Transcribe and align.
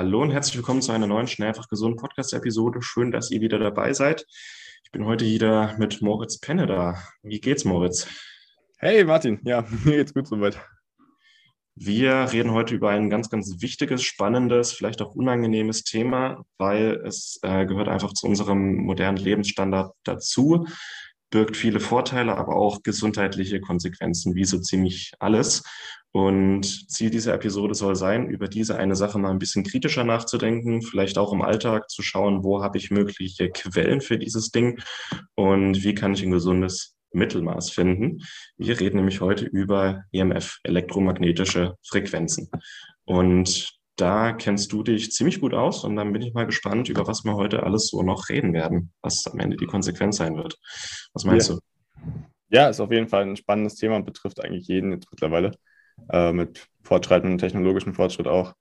Hallo 0.00 0.22
und 0.22 0.30
herzlich 0.30 0.56
willkommen 0.56 0.80
zu 0.80 0.92
einer 0.92 1.06
neuen 1.06 1.26
Schnell 1.26 1.48
einfach 1.48 1.68
gesund 1.68 1.98
Podcast-Episode. 1.98 2.80
Schön, 2.80 3.10
dass 3.10 3.30
ihr 3.30 3.42
wieder 3.42 3.58
dabei 3.58 3.92
seid. 3.92 4.24
Ich 4.82 4.90
bin 4.92 5.04
heute 5.04 5.26
wieder 5.26 5.76
mit 5.76 6.00
Moritz 6.00 6.38
Penne 6.38 6.66
da. 6.66 6.96
Wie 7.22 7.38
geht's, 7.38 7.66
Moritz? 7.66 8.06
Hey 8.78 9.04
Martin, 9.04 9.40
ja, 9.44 9.62
mir 9.84 9.96
geht's 9.98 10.14
gut 10.14 10.26
soweit. 10.26 10.58
Wir 11.74 12.32
reden 12.32 12.52
heute 12.52 12.74
über 12.74 12.88
ein 12.88 13.10
ganz, 13.10 13.28
ganz 13.28 13.60
wichtiges, 13.60 14.02
spannendes, 14.02 14.72
vielleicht 14.72 15.02
auch 15.02 15.14
unangenehmes 15.14 15.84
Thema, 15.84 16.46
weil 16.56 17.02
es 17.04 17.38
äh, 17.42 17.66
gehört 17.66 17.88
einfach 17.88 18.14
zu 18.14 18.26
unserem 18.26 18.76
modernen 18.76 19.18
Lebensstandard 19.18 19.94
dazu, 20.04 20.66
birgt 21.30 21.56
viele 21.56 21.80
Vorteile, 21.80 22.36
aber 22.36 22.56
auch 22.56 22.82
gesundheitliche 22.82 23.60
Konsequenzen, 23.60 24.34
wie 24.34 24.44
so 24.44 24.58
ziemlich 24.58 25.12
alles. 25.18 25.62
Und 26.12 26.90
Ziel 26.90 27.10
dieser 27.10 27.34
Episode 27.34 27.74
soll 27.74 27.94
sein, 27.94 28.28
über 28.28 28.48
diese 28.48 28.76
eine 28.76 28.96
Sache 28.96 29.18
mal 29.18 29.30
ein 29.30 29.38
bisschen 29.38 29.62
kritischer 29.62 30.02
nachzudenken, 30.02 30.82
vielleicht 30.82 31.18
auch 31.18 31.32
im 31.32 31.42
Alltag 31.42 31.88
zu 31.88 32.02
schauen, 32.02 32.42
wo 32.42 32.62
habe 32.62 32.78
ich 32.78 32.90
mögliche 32.90 33.50
Quellen 33.50 34.00
für 34.00 34.18
dieses 34.18 34.50
Ding 34.50 34.80
und 35.36 35.84
wie 35.84 35.94
kann 35.94 36.14
ich 36.14 36.22
ein 36.24 36.32
gesundes 36.32 36.96
Mittelmaß 37.12 37.70
finden. 37.70 38.22
Wir 38.56 38.80
reden 38.80 38.96
nämlich 38.96 39.20
heute 39.20 39.44
über 39.44 40.04
EMF, 40.12 40.58
elektromagnetische 40.64 41.76
Frequenzen. 41.84 42.50
Und 43.04 43.79
da 44.00 44.32
kennst 44.32 44.72
du 44.72 44.82
dich 44.82 45.12
ziemlich 45.12 45.40
gut 45.40 45.54
aus 45.54 45.84
und 45.84 45.96
dann 45.96 46.12
bin 46.12 46.22
ich 46.22 46.34
mal 46.34 46.46
gespannt, 46.46 46.88
über 46.88 47.06
was 47.06 47.24
wir 47.24 47.34
heute 47.34 47.62
alles 47.62 47.88
so 47.88 48.02
noch 48.02 48.28
reden 48.28 48.52
werden, 48.52 48.92
was 49.02 49.26
am 49.26 49.38
Ende 49.38 49.56
die 49.56 49.66
Konsequenz 49.66 50.16
sein 50.16 50.36
wird. 50.36 50.58
Was 51.12 51.24
meinst 51.24 51.50
ja. 51.50 51.56
du? 51.56 51.60
Ja, 52.48 52.68
ist 52.68 52.80
auf 52.80 52.90
jeden 52.90 53.08
Fall 53.08 53.22
ein 53.22 53.36
spannendes 53.36 53.76
Thema 53.76 53.96
und 53.96 54.06
betrifft 54.06 54.42
eigentlich 54.42 54.66
jeden 54.66 54.92
jetzt 54.92 55.08
mittlerweile 55.10 55.52
äh, 56.10 56.32
mit 56.32 56.66
fortschreitendem 56.82 57.38
technologischen 57.38 57.94
Fortschritt 57.94 58.26
auch 58.26 58.54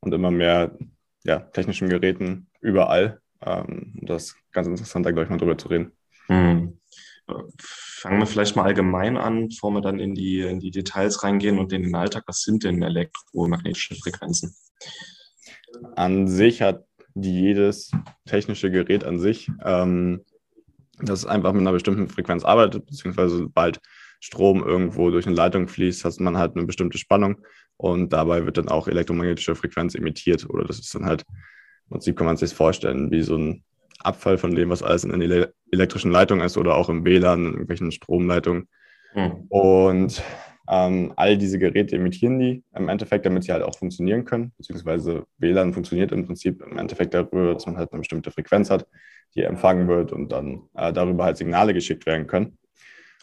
und 0.00 0.12
immer 0.12 0.30
mehr 0.30 0.76
ja, 1.24 1.40
technischen 1.40 1.88
Geräten 1.88 2.48
überall. 2.60 3.20
Ähm, 3.44 3.92
das 4.02 4.24
ist 4.24 4.36
ganz 4.52 4.66
interessant, 4.66 5.06
da 5.06 5.10
gleich 5.10 5.28
mal 5.28 5.36
drüber 5.36 5.58
zu 5.58 5.68
reden. 5.68 5.92
Hm. 6.26 6.78
Fangen 7.58 8.18
wir 8.18 8.26
vielleicht 8.26 8.56
mal 8.56 8.64
allgemein 8.64 9.16
an, 9.16 9.48
bevor 9.48 9.72
wir 9.72 9.80
dann 9.80 9.98
in 9.98 10.14
die, 10.14 10.40
in 10.40 10.60
die 10.60 10.70
Details 10.70 11.22
reingehen 11.24 11.58
und 11.58 11.72
in 11.72 11.82
den 11.82 11.94
Alltag. 11.94 12.24
Was 12.26 12.42
sind 12.42 12.64
denn 12.64 12.82
elektromagnetische 12.82 13.96
Frequenzen? 13.96 14.54
An 15.94 16.28
sich 16.28 16.62
hat 16.62 16.84
jedes 17.14 17.90
technische 18.26 18.70
Gerät 18.70 19.04
an 19.04 19.18
sich, 19.18 19.50
ähm, 19.64 20.22
das 21.00 21.26
einfach 21.26 21.52
mit 21.52 21.60
einer 21.60 21.72
bestimmten 21.72 22.08
Frequenz 22.08 22.44
arbeitet, 22.44 22.86
beziehungsweise 22.86 23.48
bald 23.48 23.80
Strom 24.20 24.62
irgendwo 24.64 25.10
durch 25.10 25.26
eine 25.26 25.36
Leitung 25.36 25.68
fließt, 25.68 26.04
hat 26.04 26.20
man 26.20 26.38
halt 26.38 26.56
eine 26.56 26.66
bestimmte 26.66 26.98
Spannung 26.98 27.38
und 27.76 28.12
dabei 28.12 28.44
wird 28.46 28.58
dann 28.58 28.68
auch 28.68 28.88
elektromagnetische 28.88 29.54
Frequenz 29.54 29.94
emittiert. 29.94 30.48
Oder 30.48 30.64
das 30.64 30.78
ist 30.78 30.94
dann 30.94 31.04
halt, 31.04 31.24
im 31.28 31.90
Prinzip 31.90 32.16
kann 32.16 32.26
man 32.26 32.36
sich 32.36 32.54
vorstellen, 32.54 33.10
wie 33.10 33.22
so 33.22 33.36
ein 33.36 33.62
Abfall 34.00 34.38
von 34.38 34.54
dem, 34.54 34.70
was 34.70 34.82
alles 34.82 35.04
in 35.04 35.18
der 35.18 35.52
elektrischen 35.70 36.10
Leitung 36.10 36.40
ist 36.40 36.56
oder 36.56 36.74
auch 36.74 36.88
im 36.88 37.04
WLAN, 37.04 37.40
in 37.40 37.52
irgendwelchen 37.52 37.92
Stromleitungen. 37.92 38.68
Mhm. 39.14 39.46
Und 39.48 40.22
ähm, 40.68 41.12
all 41.16 41.38
diese 41.38 41.58
Geräte 41.58 41.96
emittieren 41.96 42.38
die 42.38 42.62
im 42.74 42.88
Endeffekt, 42.88 43.26
damit 43.26 43.44
sie 43.44 43.52
halt 43.52 43.62
auch 43.62 43.76
funktionieren 43.76 44.24
können, 44.24 44.52
beziehungsweise 44.56 45.24
WLAN 45.38 45.72
funktioniert 45.72 46.12
im 46.12 46.26
Prinzip 46.26 46.62
im 46.62 46.78
Endeffekt 46.78 47.14
darüber, 47.14 47.54
dass 47.54 47.66
man 47.66 47.76
halt 47.76 47.92
eine 47.92 48.00
bestimmte 48.00 48.30
Frequenz 48.30 48.70
hat, 48.70 48.86
die 49.34 49.42
empfangen 49.42 49.86
wird 49.88 50.12
und 50.12 50.30
dann 50.32 50.62
äh, 50.74 50.92
darüber 50.92 51.24
halt 51.24 51.36
Signale 51.36 51.74
geschickt 51.74 52.06
werden 52.06 52.26
können. 52.26 52.58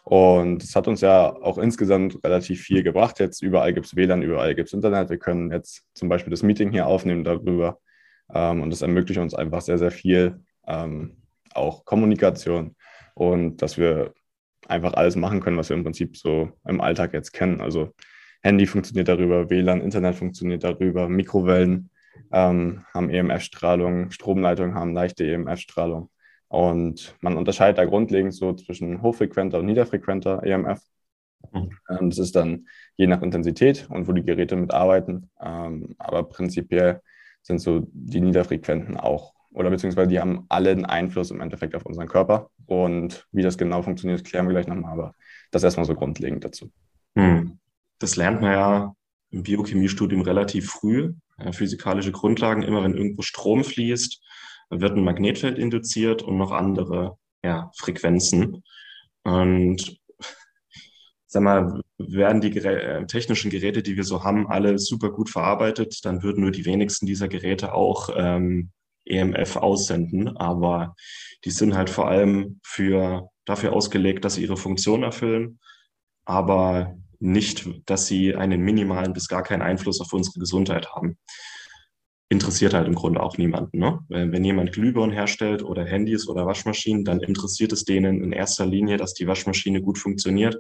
Und 0.04 0.64
es 0.64 0.76
hat 0.76 0.88
uns 0.88 1.02
ja 1.02 1.34
auch 1.34 1.58
insgesamt 1.58 2.22
relativ 2.24 2.62
viel 2.62 2.84
gebracht. 2.84 3.20
Jetzt 3.20 3.42
überall 3.42 3.74
gibt 3.74 3.86
es 3.86 3.96
WLAN, 3.96 4.22
überall 4.22 4.54
gibt 4.54 4.68
es 4.68 4.74
Internet. 4.74 5.10
Wir 5.10 5.18
können 5.18 5.52
jetzt 5.52 5.86
zum 5.94 6.10
Beispiel 6.10 6.32
das 6.32 6.44
Meeting 6.44 6.72
hier 6.72 6.88
aufnehmen 6.88 7.24
darüber. 7.24 7.80
Ähm, 8.34 8.62
und 8.62 8.70
das 8.70 8.82
ermöglicht 8.82 9.20
uns 9.20 9.34
einfach 9.34 9.62
sehr, 9.62 9.78
sehr 9.78 9.92
viel, 9.92 10.42
ähm, 10.68 11.18
auch 11.54 11.86
Kommunikation 11.86 12.76
und 13.16 13.62
dass 13.62 13.78
wir 13.78 14.14
einfach 14.68 14.94
alles 14.94 15.16
machen 15.16 15.40
können, 15.40 15.58
was 15.58 15.70
wir 15.70 15.78
im 15.78 15.84
Prinzip 15.84 16.18
so 16.18 16.52
im 16.68 16.82
Alltag 16.82 17.14
jetzt 17.14 17.32
kennen. 17.32 17.62
Also 17.62 17.94
Handy 18.42 18.66
funktioniert 18.66 19.08
darüber, 19.08 19.50
WLAN, 19.50 19.82
Internet 19.82 20.16
funktioniert 20.16 20.64
darüber, 20.64 21.10
Mikrowellen 21.10 21.90
ähm, 22.32 22.86
haben 22.94 23.10
EMF-Strahlung, 23.10 24.12
Stromleitungen 24.12 24.76
haben 24.76 24.94
leichte 24.94 25.26
EMF-Strahlung. 25.26 26.10
Und 26.48 27.16
man 27.22 27.38
unterscheidet 27.38 27.80
da 27.80 27.86
grundlegend 27.86 28.34
so 28.34 28.54
zwischen 28.54 29.02
hochfrequenter 29.02 29.60
und 29.60 29.66
niederfrequenter 29.66 30.44
EMF. 30.44 30.82
Mhm. 31.52 31.70
Ähm, 31.90 32.10
das 32.10 32.20
ist 32.20 32.36
dann 32.36 32.68
je 32.96 33.08
nach 33.08 33.22
Intensität 33.22 33.88
und 33.90 34.08
wo 34.08 34.12
die 34.12 34.24
Geräte 34.24 34.56
mitarbeiten. 34.56 35.30
Ähm, 35.42 35.96
aber 35.98 36.24
prinzipiell 36.24 37.02
sind 37.42 37.60
so 37.60 37.88
die 37.92 38.22
niederfrequenten 38.22 38.98
auch, 38.98 39.34
oder 39.54 39.70
beziehungsweise 39.70 40.10
die 40.10 40.20
haben 40.20 40.46
alle 40.50 40.72
einen 40.72 40.86
Einfluss 40.86 41.32
im 41.32 41.42
Endeffekt 41.42 41.76
auf 41.76 41.86
unseren 41.86 42.08
Körper. 42.08 42.50
Und 42.66 43.28
wie 43.32 43.44
das 43.44 43.58
genau 43.58 43.82
funktioniert, 43.82 44.24
klären 44.24 44.48
wir 44.48 44.54
gleich 44.54 44.68
nochmal. 44.68 44.92
Aber 44.92 45.16
das 45.52 45.64
erstmal 45.64 45.86
so 45.86 45.96
grundlegend 45.96 46.44
dazu. 46.44 46.72
Hm. 47.16 47.60
Das 48.00 48.16
lernt 48.16 48.42
man 48.42 48.52
ja 48.52 48.96
im 49.30 49.44
Biochemiestudium 49.44 50.22
relativ 50.22 50.70
früh. 50.70 51.14
physikalische 51.52 52.12
Grundlagen, 52.12 52.64
immer 52.64 52.84
wenn 52.84 52.96
irgendwo 52.96 53.22
Strom 53.22 53.64
fließt, 53.64 54.22
wird 54.70 54.98
ein 54.98 55.04
Magnetfeld 55.04 55.58
induziert 55.58 56.22
und 56.22 56.38
noch 56.38 56.52
andere 56.52 57.18
ja, 57.44 57.72
Frequenzen. 57.78 58.64
Und 59.24 59.98
sag 61.28 61.44
mal, 61.44 61.82
werden 61.98 62.42
die 62.42 62.52
Gerä 62.52 62.76
äh, 62.76 63.06
technischen 63.06 63.52
Geräte, 63.52 63.84
die 63.84 63.96
wir 63.96 64.04
so 64.04 64.24
haben, 64.24 64.48
alle 64.48 64.78
super 64.80 65.12
gut 65.12 65.30
verarbeitet, 65.30 66.06
dann 66.06 66.24
würden 66.24 66.42
nur 66.42 66.52
die 66.52 66.66
wenigsten 66.66 67.06
dieser 67.06 67.28
Geräte 67.28 67.74
auch 67.74 68.10
ähm, 68.16 68.72
EMF 69.06 69.56
aussenden. 69.58 70.36
Aber 70.38 70.96
die 71.46 71.52
sind 71.52 71.76
halt 71.76 71.90
vor 71.90 72.08
allem 72.08 72.60
für, 72.64 73.30
dafür 73.46 73.74
ausgelegt, 73.74 74.26
dass 74.26 74.36
sie 74.36 74.44
ihre 74.44 74.58
Funktion 74.58 75.04
erfüllen, 75.04 75.60
aber 76.26 76.96
nicht, 77.20 77.70
dass 77.86 78.08
sie 78.08 78.36
einen 78.36 78.62
minimalen 78.62 79.14
bis 79.14 79.28
gar 79.28 79.44
keinen 79.44 79.62
Einfluss 79.62 80.02
auf 80.02 80.12
unsere 80.14 80.40
Gesundheit 80.40 80.92
haben 80.94 81.18
interessiert 82.34 82.74
halt 82.74 82.88
im 82.88 82.96
Grunde 82.96 83.22
auch 83.22 83.38
niemanden. 83.38 83.78
Ne? 83.78 84.00
Wenn 84.10 84.44
jemand 84.44 84.74
Glühbirnen 84.74 85.12
herstellt 85.12 85.64
oder 85.64 85.86
Handys 85.86 86.28
oder 86.28 86.46
Waschmaschinen, 86.46 87.06
dann 87.06 87.22
interessiert 87.22 87.72
es 87.72 87.86
denen 87.86 88.24
in 88.24 88.32
erster 88.32 88.66
Linie, 88.66 88.98
dass 88.98 89.14
die 89.14 89.28
Waschmaschine 89.28 89.82
gut 89.82 89.98
funktioniert, 89.98 90.58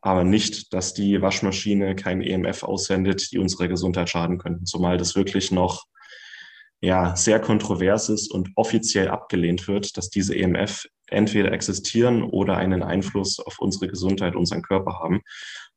aber 0.00 0.24
nicht, 0.24 0.72
dass 0.72 0.94
die 0.94 1.22
Waschmaschine 1.22 1.94
kein 1.94 2.22
EMF 2.22 2.64
aussendet, 2.64 3.30
die 3.30 3.38
unserer 3.38 3.68
Gesundheit 3.68 4.08
schaden 4.08 4.38
könnten. 4.38 4.66
Zumal 4.66 4.96
das 4.96 5.14
wirklich 5.14 5.52
noch 5.52 5.84
ja, 6.82 7.14
sehr 7.14 7.40
kontrovers 7.40 8.08
ist 8.08 8.30
und 8.30 8.50
offiziell 8.56 9.08
abgelehnt 9.08 9.68
wird, 9.68 9.96
dass 9.96 10.10
diese 10.10 10.36
EMF 10.36 10.86
entweder 11.06 11.52
existieren 11.52 12.24
oder 12.24 12.56
einen 12.56 12.82
Einfluss 12.82 13.38
auf 13.38 13.60
unsere 13.60 13.86
Gesundheit, 13.86 14.34
unseren 14.34 14.62
Körper 14.62 14.98
haben. 14.98 15.22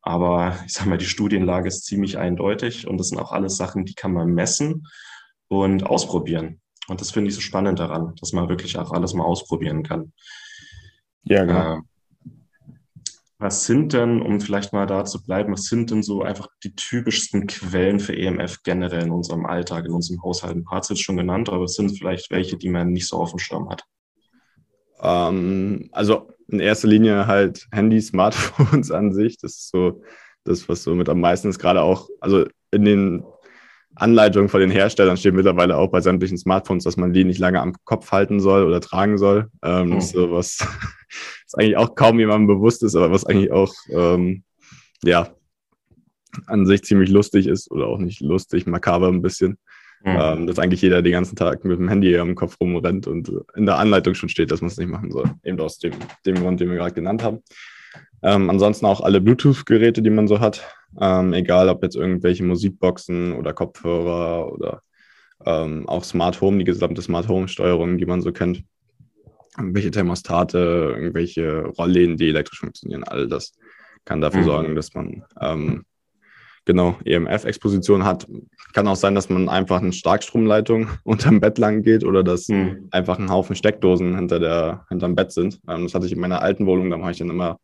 Aber 0.01 0.57
ich 0.65 0.73
sage 0.73 0.89
mal, 0.89 0.97
die 0.97 1.05
Studienlage 1.05 1.67
ist 1.67 1.85
ziemlich 1.85 2.17
eindeutig 2.17 2.87
und 2.87 2.97
das 2.97 3.09
sind 3.09 3.19
auch 3.19 3.31
alles 3.31 3.55
Sachen, 3.55 3.85
die 3.85 3.93
kann 3.93 4.13
man 4.13 4.33
messen 4.33 4.87
und 5.47 5.85
ausprobieren. 5.85 6.59
Und 6.87 7.01
das 7.01 7.11
finde 7.11 7.29
ich 7.29 7.35
so 7.35 7.41
spannend 7.41 7.79
daran, 7.79 8.15
dass 8.19 8.33
man 8.33 8.49
wirklich 8.49 8.77
auch 8.79 8.91
alles 8.91 9.13
mal 9.13 9.25
ausprobieren 9.25 9.83
kann. 9.83 10.11
Ja, 11.23 11.45
genau. 11.45 11.77
Äh, 11.77 11.81
was 13.37 13.65
sind 13.65 13.93
denn, 13.93 14.21
um 14.21 14.39
vielleicht 14.39 14.71
mal 14.71 14.85
da 14.85 15.03
zu 15.03 15.23
bleiben, 15.23 15.51
was 15.51 15.63
sind 15.63 15.91
denn 15.91 16.03
so 16.03 16.21
einfach 16.21 16.47
die 16.63 16.75
typischsten 16.75 17.47
Quellen 17.47 17.99
für 17.99 18.15
EMF 18.15 18.63
generell 18.63 19.03
in 19.03 19.11
unserem 19.11 19.45
Alltag, 19.45 19.85
in 19.85 19.91
unserem 19.91 20.23
Haushalt? 20.23 20.55
Ein 20.55 20.63
paar 20.63 20.83
sind 20.83 20.99
schon 20.99 21.17
genannt, 21.17 21.49
aber 21.49 21.65
es 21.65 21.75
sind 21.75 21.97
vielleicht 21.97 22.31
welche, 22.31 22.57
die 22.57 22.69
man 22.69 22.91
nicht 22.91 23.07
so 23.07 23.17
auf 23.17 23.31
dem 23.31 23.39
Schirm 23.39 23.69
hat. 23.69 23.83
Ähm, 25.01 25.89
also 25.91 26.29
in 26.47 26.59
erster 26.59 26.87
Linie 26.87 27.27
halt 27.27 27.67
Handy, 27.71 28.01
Smartphones 28.01 28.91
an 28.91 29.13
sich. 29.13 29.37
Das 29.37 29.53
ist 29.53 29.69
so 29.69 30.01
das, 30.45 30.69
was 30.69 30.83
so 30.83 30.95
mit 30.95 31.09
am 31.09 31.19
meisten 31.19 31.49
ist, 31.49 31.59
gerade 31.59 31.81
auch, 31.81 32.07
also 32.21 32.45
in 32.71 32.85
den 32.85 33.25
Anleitungen 33.95 34.49
von 34.49 34.59
den 34.59 34.71
Herstellern 34.71 35.17
steht 35.17 35.33
mittlerweile 35.33 35.77
auch 35.77 35.89
bei 35.89 36.01
sämtlichen 36.01 36.37
Smartphones, 36.37 36.83
dass 36.83 36.97
man 36.97 37.13
die 37.13 37.23
nicht 37.23 37.39
lange 37.39 37.61
am 37.61 37.73
Kopf 37.85 38.11
halten 38.11 38.39
soll 38.39 38.65
oder 38.65 38.81
tragen 38.81 39.17
soll. 39.17 39.49
Ähm, 39.63 39.97
ist 39.97 40.11
so 40.11 40.31
was, 40.31 40.65
was 41.55 41.63
eigentlich 41.63 41.77
auch 41.77 41.95
kaum 41.95 42.19
jemandem 42.19 42.47
bewusst 42.47 42.83
ist, 42.83 42.95
aber 42.95 43.11
was 43.11 43.25
eigentlich 43.25 43.51
auch, 43.51 43.73
ähm, 43.89 44.43
ja, 45.03 45.29
an 46.47 46.65
sich 46.65 46.83
ziemlich 46.83 47.09
lustig 47.09 47.47
ist 47.47 47.71
oder 47.71 47.87
auch 47.87 47.97
nicht 47.97 48.21
lustig, 48.21 48.65
makaber 48.65 49.07
ein 49.07 49.21
bisschen. 49.21 49.57
Mhm. 50.03 50.17
Ähm, 50.19 50.47
dass 50.47 50.59
eigentlich 50.59 50.81
jeder 50.81 51.01
den 51.01 51.13
ganzen 51.13 51.35
Tag 51.35 51.63
mit 51.65 51.79
dem 51.79 51.89
Handy 51.89 52.15
am 52.17 52.35
Kopf 52.35 52.57
rumrennt 52.59 53.07
und 53.07 53.31
in 53.55 53.65
der 53.65 53.79
Anleitung 53.79 54.13
schon 54.13 54.29
steht, 54.29 54.51
dass 54.51 54.61
man 54.61 54.69
es 54.69 54.77
nicht 54.77 54.89
machen 54.89 55.09
soll. 55.11 55.31
Eben 55.43 55.59
aus 55.59 55.79
dem, 55.79 55.93
dem 56.25 56.35
Grund, 56.35 56.59
den 56.59 56.69
wir 56.69 56.75
gerade 56.75 56.93
genannt 56.93 57.23
haben. 57.23 57.39
Ähm, 58.21 58.49
ansonsten 58.49 58.85
auch 58.85 59.01
alle 59.01 59.21
Bluetooth-Geräte, 59.21 60.01
die 60.01 60.09
man 60.09 60.27
so 60.27 60.39
hat. 60.39 60.67
Ähm, 60.99 61.33
egal, 61.33 61.69
ob 61.69 61.81
jetzt 61.81 61.95
irgendwelche 61.95 62.43
Musikboxen 62.43 63.33
oder 63.33 63.53
Kopfhörer 63.53 64.51
oder 64.51 64.81
ähm, 65.43 65.87
auch 65.87 66.03
Smart 66.03 66.39
Home, 66.41 66.59
die 66.59 66.65
gesamte 66.65 67.01
Smart 67.01 67.27
Home-Steuerung, 67.27 67.97
die 67.97 68.05
man 68.05 68.21
so 68.21 68.31
kennt. 68.31 68.63
Irgendwelche 69.57 69.91
Thermostate, 69.91 70.93
irgendwelche 70.95 71.65
Rollläden, 71.65 72.17
die 72.17 72.29
elektrisch 72.29 72.59
funktionieren, 72.59 73.03
all 73.03 73.27
das 73.27 73.53
kann 74.05 74.21
dafür 74.21 74.41
mhm. 74.41 74.45
sorgen, 74.45 74.75
dass 74.75 74.93
man 74.93 75.23
ähm, 75.39 75.85
genau 76.65 76.97
EMF-Exposition 77.05 78.03
hat. 78.03 78.27
Kann 78.73 78.87
auch 78.87 78.95
sein, 78.95 79.15
dass 79.15 79.29
man 79.29 79.49
einfach 79.49 79.81
eine 79.81 79.93
Starkstromleitung 79.93 80.89
unterm 81.03 81.39
Bett 81.39 81.57
lang 81.57 81.83
geht 81.83 82.03
oder 82.03 82.23
dass 82.23 82.47
mhm. 82.47 82.87
einfach 82.91 83.19
ein 83.19 83.29
Haufen 83.29 83.55
Steckdosen 83.55 84.15
hinter 84.15 84.39
der, 84.39 84.85
hinterm 84.89 85.15
Bett 85.15 85.31
sind. 85.31 85.59
Ähm, 85.67 85.83
das 85.83 85.93
hatte 85.93 86.05
ich 86.05 86.11
in 86.11 86.19
meiner 86.19 86.41
alten 86.41 86.65
Wohnung, 86.65 86.89
da 86.89 86.97
habe 86.97 87.11
ich 87.11 87.17
dann 87.17 87.29
immer 87.29 87.59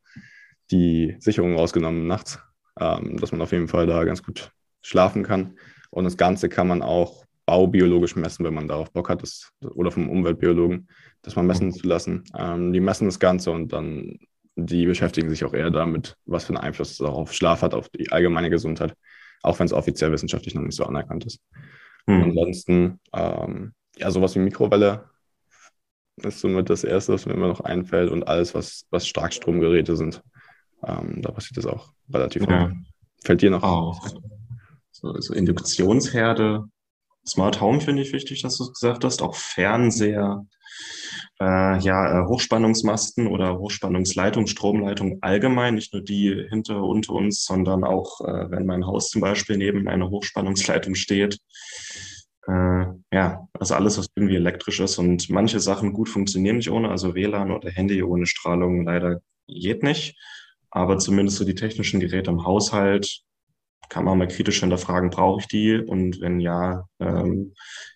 die 0.72 1.16
Sicherung 1.20 1.56
rausgenommen 1.56 2.08
nachts, 2.08 2.40
ähm, 2.80 3.18
dass 3.18 3.32
man 3.32 3.42
auf 3.42 3.52
jeden 3.52 3.68
Fall 3.68 3.88
da 3.88 4.04
ganz 4.04 4.24
gut 4.24 4.52
schlafen 4.82 5.24
kann. 5.24 5.58
Und 5.90 6.06
das 6.06 6.18
Ganze 6.18 6.48
kann 6.48 6.68
man 6.68 6.82
auch 6.82 7.26
baubiologisch 7.46 8.16
messen, 8.16 8.46
wenn 8.46 8.54
man 8.54 8.68
darauf 8.68 8.92
Bock 8.94 9.10
hat, 9.10 9.24
das, 9.24 9.52
oder 9.62 9.92
vom 9.92 10.10
Umweltbiologen, 10.10 10.88
das 11.22 11.36
mal 11.36 11.44
messen 11.44 11.72
zu 11.72 11.88
lassen. 11.88 12.24
Ähm, 12.38 12.74
die 12.74 12.80
messen 12.80 13.06
das 13.06 13.20
Ganze 13.20 13.52
und 13.52 13.74
dann 13.74 14.18
die 14.56 14.86
beschäftigen 14.86 15.30
sich 15.30 15.46
auch 15.46 15.54
eher 15.54 15.72
damit, 15.72 16.18
was 16.26 16.46
für 16.46 16.50
einen 16.50 16.64
Einfluss 16.64 16.92
es 16.92 17.02
auch 17.02 17.18
auf 17.18 17.34
Schlaf 17.34 17.62
hat, 17.62 17.74
auf 17.74 17.90
die 17.90 18.12
allgemeine 18.12 18.50
Gesundheit, 18.50 18.94
auch 19.44 19.58
wenn 19.60 19.66
es 19.66 19.74
offiziell 19.74 20.12
wissenschaftlich 20.12 20.56
noch 20.56 20.62
nicht 20.62 20.76
so 20.76 20.86
anerkannt 20.86 21.26
ist. 21.26 21.40
Hm. 22.08 22.24
Ansonsten, 22.24 23.00
ähm, 23.14 23.74
ja, 23.98 24.12
sowas 24.12 24.36
wie 24.36 24.40
Mikrowelle 24.40 25.10
ist 26.18 26.40
somit 26.40 26.70
das 26.70 26.84
Erste, 26.84 27.14
was 27.14 27.26
mir 27.26 27.34
immer 27.34 27.48
noch 27.48 27.62
einfällt 27.62 28.12
und 28.12 28.28
alles, 28.28 28.54
was, 28.54 28.86
was 28.90 29.08
Starkstromgeräte 29.08 29.96
sind. 29.96 30.22
Ähm, 30.86 31.22
da 31.22 31.32
passiert 31.32 31.58
das 31.58 31.66
auch 31.66 31.94
relativ 32.12 32.44
ja. 32.48 32.72
Fällt 33.24 33.42
dir 33.42 33.52
noch? 33.52 33.64
Auch. 33.64 34.08
So, 34.92 35.20
so 35.20 35.34
Induktionsherde. 35.34 36.66
Smart 37.26 37.62
Home 37.62 37.82
finde 37.82 38.02
ich 38.02 38.14
wichtig, 38.14 38.42
dass 38.42 38.58
du 38.58 38.64
es 38.64 38.74
gesagt 38.74 39.04
hast. 39.04 39.22
Auch 39.22 39.36
Fernseher, 39.36 40.46
äh, 41.40 41.80
ja, 41.80 42.22
äh, 42.22 42.28
Hochspannungsmasten 42.28 43.28
oder 43.28 43.60
Hochspannungsleitung, 43.60 44.48
Stromleitung 44.48 45.20
allgemein, 45.22 45.76
nicht 45.76 45.94
nur 45.94 46.04
die 46.04 46.46
hinter 46.50 46.84
unter 46.84 47.14
uns, 47.14 47.46
sondern 47.46 47.84
auch, 47.84 48.22
äh, 48.22 48.50
wenn 48.52 48.66
mein 48.66 48.86
Haus 48.86 49.10
zum 49.10 49.22
Beispiel 49.22 49.58
neben 49.58 49.88
einer 49.88 50.10
Hochspannungsleitung 50.10 50.96
steht. 50.96 51.38
Äh, 52.48 52.86
ja, 53.14 53.48
also 53.54 53.76
alles, 53.76 53.98
was 53.98 54.08
irgendwie 54.16 54.36
elektrisch 54.36 54.80
ist 54.80 54.98
und 54.98 55.30
manche 55.30 55.60
Sachen 55.60 55.94
gut 55.94 56.10
funktionieren 56.10 56.58
nicht 56.58 56.72
ohne, 56.72 56.90
also 56.90 57.14
WLAN 57.14 57.52
oder 57.52 57.70
Handy 57.70 58.02
ohne 58.04 58.26
Strahlung 58.26 58.86
leider 58.86 59.20
geht 59.48 59.84
nicht. 59.84 60.16
Aber 60.72 60.98
zumindest 60.98 61.38
so 61.38 61.46
die 61.46 61.56
technischen 61.56 62.00
Geräte 62.00 62.32
im 62.32 62.46
Haushalt 62.46 63.22
kann 63.92 64.06
man 64.06 64.18
mal 64.18 64.28
kritisch 64.30 64.62
hinterfragen, 64.62 65.10
brauche 65.10 65.42
ich 65.42 65.48
die? 65.48 65.76
Und 65.76 66.22
wenn 66.22 66.40
ja, 66.40 66.88
ähm, 67.00 67.54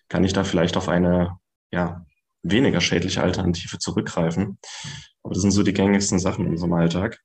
kann 0.08 0.24
ich 0.24 0.34
da 0.34 0.44
vielleicht 0.44 0.76
auf 0.76 0.90
eine 0.90 1.38
ja, 1.72 2.04
weniger 2.42 2.82
schädliche 2.82 3.22
Alternative 3.22 3.78
zurückgreifen. 3.78 4.58
Aber 5.22 5.32
das 5.32 5.40
sind 5.40 5.52
so 5.52 5.62
die 5.62 5.72
gängigsten 5.72 6.18
Sachen 6.18 6.44
in 6.44 6.50
unserem 6.50 6.74
Alltag. 6.74 7.18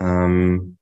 Ähm, 0.00 0.78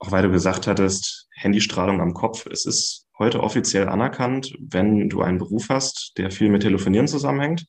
auch 0.00 0.10
weil 0.10 0.24
du 0.24 0.30
gesagt 0.32 0.66
hattest, 0.66 1.28
Handystrahlung 1.36 2.00
am 2.00 2.14
Kopf. 2.14 2.46
Es 2.46 2.66
ist 2.66 3.06
heute 3.16 3.40
offiziell 3.44 3.88
anerkannt, 3.88 4.56
wenn 4.58 5.08
du 5.08 5.22
einen 5.22 5.38
Beruf 5.38 5.68
hast, 5.68 6.14
der 6.18 6.32
viel 6.32 6.48
mit 6.48 6.62
Telefonieren 6.62 7.06
zusammenhängt 7.06 7.64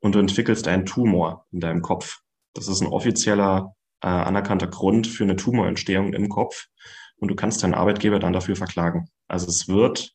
und 0.00 0.14
du 0.14 0.18
entwickelst 0.18 0.66
einen 0.66 0.86
Tumor 0.86 1.44
in 1.52 1.60
deinem 1.60 1.82
Kopf. 1.82 2.20
Das 2.54 2.68
ist 2.68 2.80
ein 2.80 2.88
offizieller, 2.88 3.74
äh, 4.00 4.06
anerkannter 4.06 4.66
Grund 4.66 5.06
für 5.06 5.24
eine 5.24 5.36
Tumorentstehung 5.36 6.14
im 6.14 6.30
Kopf 6.30 6.68
und 7.18 7.28
du 7.28 7.34
kannst 7.34 7.62
deinen 7.62 7.74
Arbeitgeber 7.74 8.18
dann 8.18 8.32
dafür 8.32 8.56
verklagen. 8.56 9.08
Also 9.26 9.46
es 9.46 9.68
wird 9.68 10.14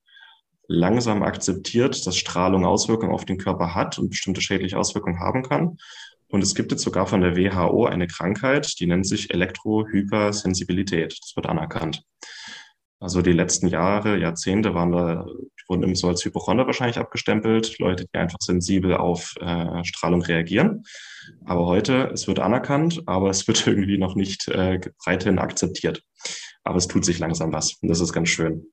langsam 0.67 1.23
akzeptiert, 1.23 2.05
dass 2.05 2.17
Strahlung 2.17 2.65
Auswirkungen 2.65 3.13
auf 3.13 3.25
den 3.25 3.37
Körper 3.37 3.75
hat 3.75 3.99
und 3.99 4.09
bestimmte 4.09 4.41
schädliche 4.41 4.77
Auswirkungen 4.77 5.19
haben 5.19 5.43
kann. 5.43 5.77
Und 6.29 6.41
es 6.41 6.55
gibt 6.55 6.71
jetzt 6.71 6.83
sogar 6.83 7.05
von 7.05 7.21
der 7.21 7.35
WHO 7.35 7.85
eine 7.85 8.07
Krankheit, 8.07 8.79
die 8.79 8.87
nennt 8.87 9.05
sich 9.05 9.31
Elektrohypersensibilität. 9.31 11.17
Das 11.21 11.35
wird 11.35 11.45
anerkannt. 11.45 12.03
Also 13.03 13.21
die 13.21 13.33
letzten 13.33 13.67
Jahre, 13.67 14.17
Jahrzehnte 14.17 14.75
waren 14.75 14.93
da, 14.93 15.25
wurden 15.67 15.83
immer 15.83 15.95
so 15.95 16.07
als 16.07 16.23
Hypochonder 16.23 16.67
wahrscheinlich 16.67 16.97
abgestempelt, 16.97 17.77
Leute, 17.79 18.05
die 18.05 18.17
einfach 18.17 18.37
sensibel 18.39 18.95
auf 18.95 19.35
äh, 19.41 19.83
Strahlung 19.83 20.21
reagieren. 20.21 20.83
Aber 21.43 21.65
heute, 21.65 22.09
es 22.13 22.29
wird 22.29 22.39
anerkannt, 22.39 23.03
aber 23.05 23.29
es 23.29 23.45
wird 23.45 23.67
irgendwie 23.67 23.97
noch 23.97 24.15
nicht 24.15 24.47
äh, 24.47 24.79
breithin 25.03 25.37
akzeptiert. 25.37 26.01
Aber 26.63 26.77
es 26.77 26.87
tut 26.87 27.03
sich 27.03 27.19
langsam 27.19 27.51
was 27.51 27.73
und 27.81 27.89
das 27.89 27.99
ist 27.99 28.13
ganz 28.13 28.29
schön. 28.29 28.67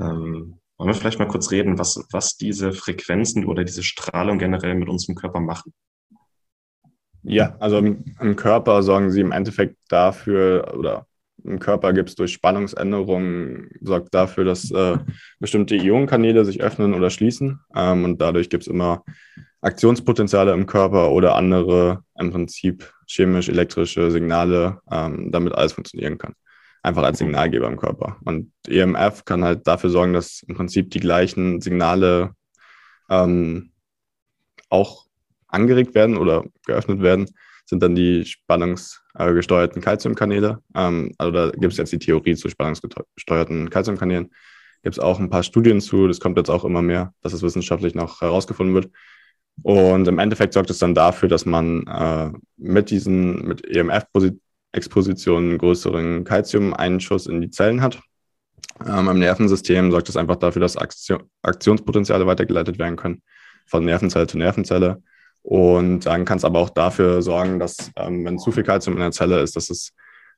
Ähm, 0.00 0.58
wollen 0.78 0.88
wir 0.88 0.94
vielleicht 0.94 1.18
mal 1.18 1.28
kurz 1.28 1.50
reden, 1.50 1.78
was, 1.78 2.02
was 2.10 2.38
diese 2.38 2.72
Frequenzen 2.72 3.44
oder 3.44 3.64
diese 3.64 3.82
Strahlung 3.82 4.38
generell 4.38 4.76
mit 4.76 4.88
unserem 4.88 5.14
Körper 5.14 5.40
machen? 5.40 5.74
Ja, 7.22 7.54
also 7.60 7.76
im, 7.76 8.16
im 8.18 8.34
Körper 8.34 8.82
sorgen 8.82 9.10
sie 9.10 9.20
im 9.20 9.30
Endeffekt 9.30 9.76
dafür, 9.88 10.72
oder 10.74 11.06
im 11.44 11.58
Körper 11.58 11.92
gibt 11.92 12.10
es 12.10 12.14
durch 12.14 12.32
Spannungsänderungen, 12.32 13.70
sorgt 13.80 14.14
dafür, 14.14 14.44
dass 14.44 14.70
äh, 14.70 14.98
bestimmte 15.40 15.76
Ionenkanäle 15.76 16.44
sich 16.44 16.60
öffnen 16.60 16.94
oder 16.94 17.10
schließen. 17.10 17.60
Ähm, 17.74 18.04
und 18.04 18.20
dadurch 18.20 18.50
gibt 18.50 18.62
es 18.62 18.68
immer 18.68 19.04
Aktionspotenziale 19.60 20.52
im 20.52 20.66
Körper 20.66 21.12
oder 21.12 21.36
andere 21.36 22.02
im 22.18 22.30
Prinzip 22.30 22.92
chemisch-elektrische 23.06 24.10
Signale, 24.10 24.80
ähm, 24.90 25.30
damit 25.30 25.54
alles 25.54 25.72
funktionieren 25.72 26.18
kann 26.18 26.34
einfach 26.82 27.04
als 27.04 27.18
Signalgeber 27.18 27.68
im 27.68 27.76
Körper. 27.76 28.16
Und 28.24 28.52
EMF 28.66 29.24
kann 29.24 29.44
halt 29.44 29.66
dafür 29.66 29.90
sorgen, 29.90 30.12
dass 30.12 30.42
im 30.46 30.56
Prinzip 30.56 30.90
die 30.90 31.00
gleichen 31.00 31.60
Signale 31.60 32.34
ähm, 33.08 33.70
auch 34.68 35.06
angeregt 35.48 35.94
werden 35.94 36.16
oder 36.16 36.44
geöffnet 36.66 37.02
werden, 37.02 37.30
sind 37.64 37.82
dann 37.82 37.94
die 37.94 38.24
spannungsgesteuerten 38.24 39.80
Calciumkanäle. 39.80 40.60
Ähm, 40.74 41.12
also 41.18 41.32
da 41.32 41.50
gibt 41.50 41.72
es 41.72 41.78
jetzt 41.78 41.92
die 41.92 41.98
Theorie 41.98 42.34
zu 42.34 42.48
spannungsgesteuerten 42.48 43.70
Calciumkanälen. 43.70 44.30
Gibt 44.82 44.96
es 44.96 44.98
auch 44.98 45.20
ein 45.20 45.30
paar 45.30 45.42
Studien 45.42 45.80
zu, 45.80 46.08
das 46.08 46.20
kommt 46.20 46.38
jetzt 46.38 46.50
auch 46.50 46.64
immer 46.64 46.82
mehr, 46.82 47.14
dass 47.22 47.32
es 47.32 47.42
wissenschaftlich 47.42 47.94
noch 47.94 48.20
herausgefunden 48.20 48.74
wird. 48.74 48.90
Und 49.62 50.08
im 50.08 50.18
Endeffekt 50.18 50.54
sorgt 50.54 50.70
es 50.70 50.78
dann 50.78 50.94
dafür, 50.94 51.28
dass 51.28 51.46
man 51.46 51.86
äh, 51.86 52.30
mit 52.56 52.90
diesen, 52.90 53.46
mit 53.46 53.64
EMF-Positionen 53.64 54.40
Exposition 54.72 55.50
einen 55.50 55.58
größeren 55.58 56.24
Calcium-Einschuss 56.24 57.26
in 57.26 57.40
die 57.40 57.50
Zellen 57.50 57.82
hat. 57.82 58.00
Ähm, 58.86 59.08
Im 59.08 59.18
Nervensystem 59.18 59.90
sorgt 59.90 60.08
das 60.08 60.16
einfach 60.16 60.36
dafür, 60.36 60.60
dass 60.60 60.76
Aktion 60.76 61.22
Aktionspotenziale 61.42 62.26
weitergeleitet 62.26 62.78
werden 62.78 62.96
können 62.96 63.22
von 63.66 63.84
Nervenzelle 63.84 64.26
zu 64.26 64.38
Nervenzelle. 64.38 65.02
Und 65.42 66.06
dann 66.06 66.24
kann 66.24 66.38
es 66.38 66.44
aber 66.44 66.60
auch 66.60 66.70
dafür 66.70 67.20
sorgen, 67.20 67.58
dass, 67.58 67.90
ähm, 67.96 68.24
wenn 68.24 68.38
zu 68.38 68.52
viel 68.52 68.62
Calcium 68.62 68.96
in 68.96 69.02
der 69.02 69.10
Zelle 69.10 69.40
ist, 69.40 69.56
dass 69.56 69.70
es 69.70 69.92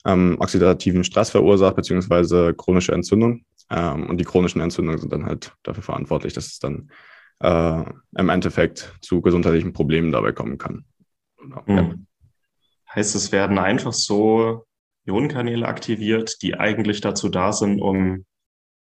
ähm, 0.06 0.36
oxidativen 0.40 1.04
Stress 1.04 1.30
verursacht, 1.30 1.76
beziehungsweise 1.76 2.54
chronische 2.54 2.92
Entzündung. 2.92 3.44
Ähm, 3.70 4.06
und 4.06 4.18
die 4.18 4.24
chronischen 4.24 4.60
Entzündungen 4.60 5.00
sind 5.00 5.12
dann 5.12 5.26
halt 5.26 5.52
dafür 5.62 5.82
verantwortlich, 5.82 6.32
dass 6.32 6.46
es 6.46 6.58
dann 6.58 6.90
äh, 7.40 7.84
im 8.18 8.28
Endeffekt 8.28 8.94
zu 9.00 9.20
gesundheitlichen 9.20 9.72
Problemen 9.72 10.12
dabei 10.12 10.32
kommen 10.32 10.58
kann. 10.58 10.84
Genau. 11.38 11.62
Mhm. 11.66 12.06
Heißt, 12.94 13.14
es 13.14 13.32
werden 13.32 13.58
einfach 13.58 13.92
so 13.92 14.66
Ionenkanäle 15.06 15.66
aktiviert, 15.66 16.42
die 16.42 16.54
eigentlich 16.54 17.00
dazu 17.00 17.28
da 17.28 17.52
sind, 17.52 17.80
um 17.80 18.24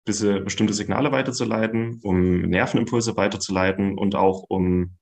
diese 0.08 0.42
bestimmte 0.42 0.74
Signale 0.74 1.12
weiterzuleiten, 1.12 2.00
um 2.04 2.42
Nervenimpulse 2.42 3.16
weiterzuleiten 3.16 3.98
und 3.98 4.16
auch 4.16 4.44
um 4.50 4.98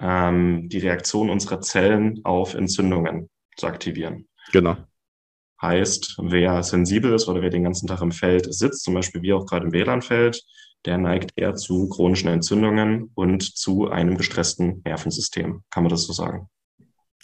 ähm, 0.00 0.68
die 0.68 0.78
Reaktion 0.78 1.30
unserer 1.30 1.60
Zellen 1.60 2.20
auf 2.24 2.54
Entzündungen 2.54 3.28
zu 3.56 3.66
aktivieren. 3.66 4.28
Genau. 4.52 4.76
Heißt, 5.60 6.16
wer 6.20 6.62
sensibel 6.62 7.14
ist 7.14 7.28
oder 7.28 7.40
wer 7.40 7.50
den 7.50 7.64
ganzen 7.64 7.86
Tag 7.86 8.02
im 8.02 8.12
Feld 8.12 8.52
sitzt, 8.52 8.84
zum 8.84 8.94
Beispiel 8.94 9.22
wie 9.22 9.32
auch 9.32 9.46
gerade 9.46 9.66
im 9.66 9.72
WLAN-Feld, 9.72 10.42
der 10.84 10.98
neigt 10.98 11.32
eher 11.36 11.54
zu 11.54 11.88
chronischen 11.88 12.28
Entzündungen 12.28 13.10
und 13.14 13.56
zu 13.56 13.88
einem 13.88 14.16
gestressten 14.18 14.82
Nervensystem. 14.84 15.62
Kann 15.70 15.82
man 15.82 15.90
das 15.90 16.06
so 16.06 16.12
sagen? 16.12 16.48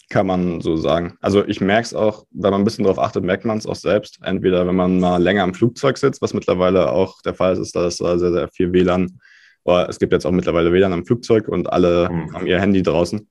Kann 0.09 0.27
man 0.27 0.61
so 0.61 0.77
sagen. 0.77 1.17
Also 1.21 1.47
ich 1.47 1.61
merke 1.61 1.87
es 1.87 1.95
auch, 1.95 2.25
wenn 2.31 2.51
man 2.51 2.63
ein 2.63 2.65
bisschen 2.65 2.85
darauf 2.85 2.99
achtet, 2.99 3.25
merkt 3.25 3.45
man 3.45 3.59
es 3.59 3.67
auch 3.67 3.77
selbst. 3.77 4.19
Entweder 4.23 4.67
wenn 4.67 4.77
man 4.77 4.99
mal 4.99 5.23
länger 5.23 5.45
im 5.45 5.55
Flugzeug 5.55 5.97
sitzt, 5.97 6.21
was 6.23 6.35
mittlerweile 6.35 6.91
auch 6.91 7.23
der 7.23 7.35
Fall 7.35 7.57
ist, 7.57 7.77
da 7.77 7.87
ist 7.87 8.01
da 8.01 8.19
sehr, 8.19 8.33
sehr 8.33 8.49
viel 8.49 8.73
WLAN. 8.73 9.19
Aber 9.65 9.89
es 9.89 9.99
gibt 9.99 10.13
jetzt 10.13 10.27
auch 10.27 10.33
mittlerweile 10.33 10.73
WLAN 10.73 10.93
am 10.93 11.05
Flugzeug 11.05 11.49
und 11.49 11.73
alle 11.73 12.09
mhm. 12.11 12.33
haben 12.33 12.47
ihr 12.47 12.61
Handy 12.61 12.83
draußen. 12.83 13.29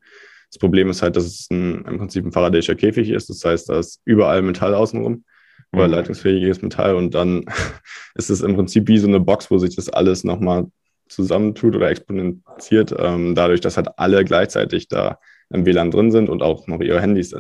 Das 0.50 0.58
Problem 0.60 0.90
ist 0.90 1.02
halt, 1.02 1.16
dass 1.16 1.26
es 1.26 1.48
ein, 1.50 1.86
im 1.86 1.98
Prinzip 1.98 2.26
ein 2.26 2.32
Faradayischer 2.32 2.76
Käfig 2.76 3.10
ist. 3.10 3.30
Das 3.30 3.44
heißt, 3.44 3.70
da 3.70 3.80
ist 3.80 4.02
überall 4.06 4.42
Metall 4.42 4.74
außenrum. 4.76 5.24
oder 5.72 5.88
mhm. 5.88 5.94
leitungsfähiges 5.94 6.62
Metall 6.62 6.96
und 6.96 7.14
dann 7.16 7.46
ist 8.16 8.30
es 8.30 8.42
im 8.42 8.56
Prinzip 8.56 8.88
wie 8.88 8.98
so 8.98 9.08
eine 9.08 9.20
Box, 9.20 9.50
wo 9.52 9.58
sich 9.58 9.76
das 9.76 9.90
alles 9.90 10.24
nochmal 10.24 10.68
zusammentut 11.08 11.76
oder 11.76 11.90
exponentiert, 11.90 12.96
ähm, 12.98 13.36
dadurch, 13.36 13.62
dass 13.62 13.78
halt 13.78 13.90
alle 13.98 14.24
gleichzeitig 14.24 14.88
da 14.88 15.20
im 15.50 15.66
WLAN 15.66 15.92
drin 15.92 16.12
sind 16.12 16.30
und 16.30 16.42
auch 16.42 16.68
noch 16.68 16.80
ihre 16.82 17.02
Handys 17.02 17.36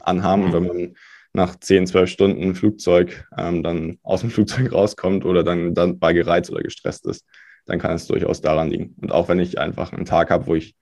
anhaben. 0.00 0.44
Und 0.44 0.52
wenn 0.52 0.62
mhm. 0.62 0.68
man 0.68 0.94
nach 1.32 1.56
10, 1.56 1.86
12 1.86 2.10
Stunden 2.10 2.54
Flugzeug 2.54 3.26
ähm, 3.36 3.62
dann 3.62 3.98
aus 4.02 4.20
dem 4.20 4.30
Flugzeug 4.36 4.72
rauskommt 4.72 5.24
oder 5.24 5.42
dann, 5.42 5.74
dann 5.74 5.98
bei 5.98 6.12
gereizt 6.12 6.50
oder 6.50 6.62
gestresst 6.62 7.06
ist, 7.06 7.24
dann 7.66 7.78
kann 7.78 7.94
es 7.94 8.06
durchaus 8.06 8.40
daran 8.40 8.70
liegen. 8.70 8.94
Und 9.00 9.12
auch 9.12 9.28
wenn 9.28 9.38
ich 9.38 9.58
einfach 9.58 9.92
einen 9.92 10.04
Tag 10.04 10.30
habe, 10.30 10.46
wo 10.46 10.54
ich, 10.54 10.76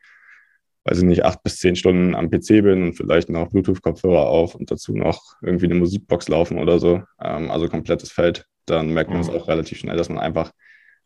weiß 0.85 0.99
ich 0.99 1.05
nicht, 1.05 1.25
acht 1.25 1.43
bis 1.43 1.57
zehn 1.57 1.77
Stunden 1.77 2.15
am 2.15 2.31
PC 2.31 2.63
bin 2.63 2.83
und 2.83 2.95
vielleicht 2.95 3.31
noch 3.31 3.49
Bluetooth-Kopfhörer 3.49 4.27
auf 4.27 4.55
und 4.55 4.71
dazu 4.71 4.95
noch 4.95 5.35
irgendwie 5.43 5.65
eine 5.67 5.77
Musikbox 5.77 6.29
laufen 6.29 6.59
oder 6.59 6.79
so, 6.79 7.03
ähm, 7.21 7.51
also 7.51 7.69
komplettes 7.69 8.13
Feld, 8.13 8.47
dann 8.67 8.91
merkt 8.91 9.11
man 9.11 9.21
es 9.21 9.31
mhm. 9.31 9.37
auch 9.37 9.49
relativ 9.49 9.79
schnell, 9.79 9.97
dass 9.97 10.09
man 10.09 10.19
einfach 10.19 10.53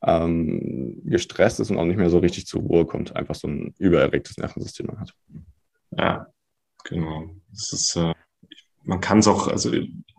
ähm, 0.03 1.01
gestresst 1.05 1.61
ist 1.61 1.71
und 1.71 1.79
auch 1.79 1.85
nicht 1.85 1.97
mehr 1.97 2.11
so 2.11 2.19
richtig 2.19 2.47
zur 2.47 2.63
Ruhe 2.63 2.87
kommt, 2.87 3.17
einfach 3.17 3.35
so 3.35 3.49
ein 3.49 3.75
übererregtes 3.79 4.37
Nervensystem 4.37 4.89
hat. 4.99 5.13
Ja, 5.97 6.27
genau. 6.85 7.31
Das 7.51 7.73
ist, 7.73 7.97
äh, 7.97 8.15
man 8.85 9.01
kann 9.01 9.19
es 9.19 9.29
auch, 9.29 9.49
also 9.49 9.73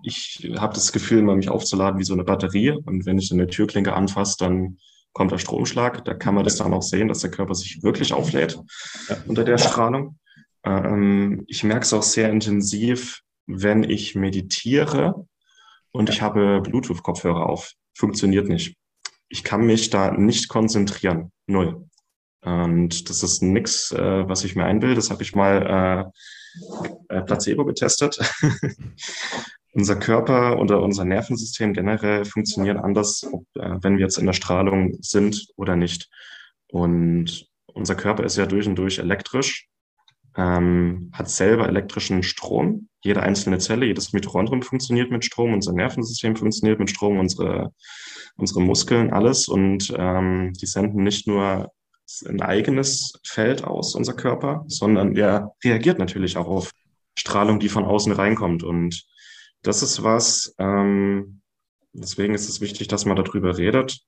ich 0.04 0.52
habe 0.58 0.74
das 0.74 0.92
Gefühl, 0.92 1.20
immer 1.20 1.36
mich 1.36 1.50
aufzuladen 1.50 2.00
wie 2.00 2.06
so 2.06 2.14
eine 2.14 2.24
Batterie 2.24 2.72
und 2.72 3.06
wenn 3.06 3.18
ich 3.18 3.32
eine 3.32 3.48
Türklinke 3.48 3.94
anfasse, 3.94 4.36
dann 4.40 4.78
kommt 5.14 5.32
der 5.32 5.38
Stromschlag. 5.38 6.06
Da 6.06 6.14
kann 6.14 6.36
man 6.36 6.44
das 6.44 6.58
dann 6.58 6.74
auch 6.74 6.82
sehen, 6.82 7.08
dass 7.08 7.20
der 7.20 7.32
Körper 7.32 7.56
sich 7.56 7.84
wirklich 7.84 8.14
auflädt 8.14 8.60
ja. 9.10 9.18
unter 9.28 9.44
der 9.44 9.58
Strahlung. 9.58 10.18
Ähm, 10.64 11.44
ich 11.48 11.64
merke 11.64 11.84
es 11.84 11.94
auch 11.94 12.04
sehr 12.04 12.30
intensiv, 12.30 13.22
wenn 13.48 13.84
ich 13.84 14.16
meditiere 14.16 15.28
und 15.92 16.10
ich 16.10 16.22
habe 16.22 16.62
Bluetooth-Kopfhörer 16.62 17.48
auf. 17.48 17.74
Funktioniert 17.96 18.48
nicht. 18.48 18.76
Ich 19.30 19.44
kann 19.44 19.66
mich 19.66 19.90
da 19.90 20.12
nicht 20.12 20.48
konzentrieren. 20.50 21.32
Null. 21.48 21.90
Und 22.42 23.10
das 23.10 23.24
ist 23.24 23.42
nichts, 23.42 23.92
äh, 23.92 24.28
was 24.28 24.44
ich 24.44 24.56
mir 24.56 24.66
einbilde. 24.66 24.96
Das 24.96 25.10
habe 25.10 25.24
ich 25.24 25.36
mal 25.36 26.12
äh, 27.10 27.16
äh 27.18 27.22
Placebo 27.22 27.66
getestet. 27.66 28.18
unser 29.80 29.96
Körper 29.96 30.60
oder 30.60 30.82
unser 30.82 31.06
Nervensystem 31.06 31.72
generell 31.72 32.26
funktioniert 32.26 32.78
anders, 32.78 33.26
ob, 33.32 33.46
äh, 33.56 33.78
wenn 33.82 33.96
wir 33.96 34.04
jetzt 34.04 34.18
in 34.18 34.26
der 34.26 34.34
Strahlung 34.34 34.98
sind 35.00 35.48
oder 35.56 35.78
nicht. 35.78 36.10
Und 36.70 37.48
unser 37.68 37.96
Körper 37.96 38.26
ist 38.26 38.36
ja 38.36 38.46
durch 38.46 38.68
und 38.68 38.76
durch 38.76 39.00
elektrisch, 39.00 39.70
ähm, 40.36 41.12
hat 41.14 41.30
selber 41.30 41.70
elektrischen 41.70 42.24
Strom. 42.24 42.90
Jede 43.02 43.24
einzelne 43.24 43.60
Zelle, 43.60 43.86
jedes 43.86 44.12
Mitochondrium 44.12 44.64
funktioniert 44.64 45.12
mit 45.12 45.24
Strom, 45.24 45.54
unser 45.54 45.72
Nervensystem 45.72 46.36
funktioniert 46.36 46.78
mit 46.80 46.90
Strom, 46.90 47.18
unsere, 47.18 47.74
unsere 48.36 48.62
Muskeln, 48.62 49.14
alles. 49.14 49.48
Und 49.48 49.94
ähm, 49.98 50.52
die 50.60 50.66
senden 50.66 51.04
nicht 51.04 51.26
nur 51.26 51.72
ein 52.28 52.42
eigenes 52.42 53.14
Feld 53.24 53.64
aus, 53.64 53.96
unser 53.96 54.14
Körper, 54.14 54.66
sondern 54.68 55.14
der 55.14 55.54
reagiert 55.64 56.00
natürlich 56.00 56.36
auch 56.36 56.48
auf 56.48 56.72
Strahlung, 57.16 57.62
die 57.62 57.70
von 57.70 57.86
außen 57.86 58.12
reinkommt. 58.12 58.64
Und 58.64 59.06
das 59.62 59.84
ist 59.84 60.04
was, 60.04 60.54
ähm, 60.58 61.42
deswegen 61.94 62.34
ist 62.34 62.50
es 62.50 62.62
wichtig, 62.62 62.88
dass 62.88 63.06
man 63.06 63.16
darüber 63.16 63.58
redet. 63.58 64.00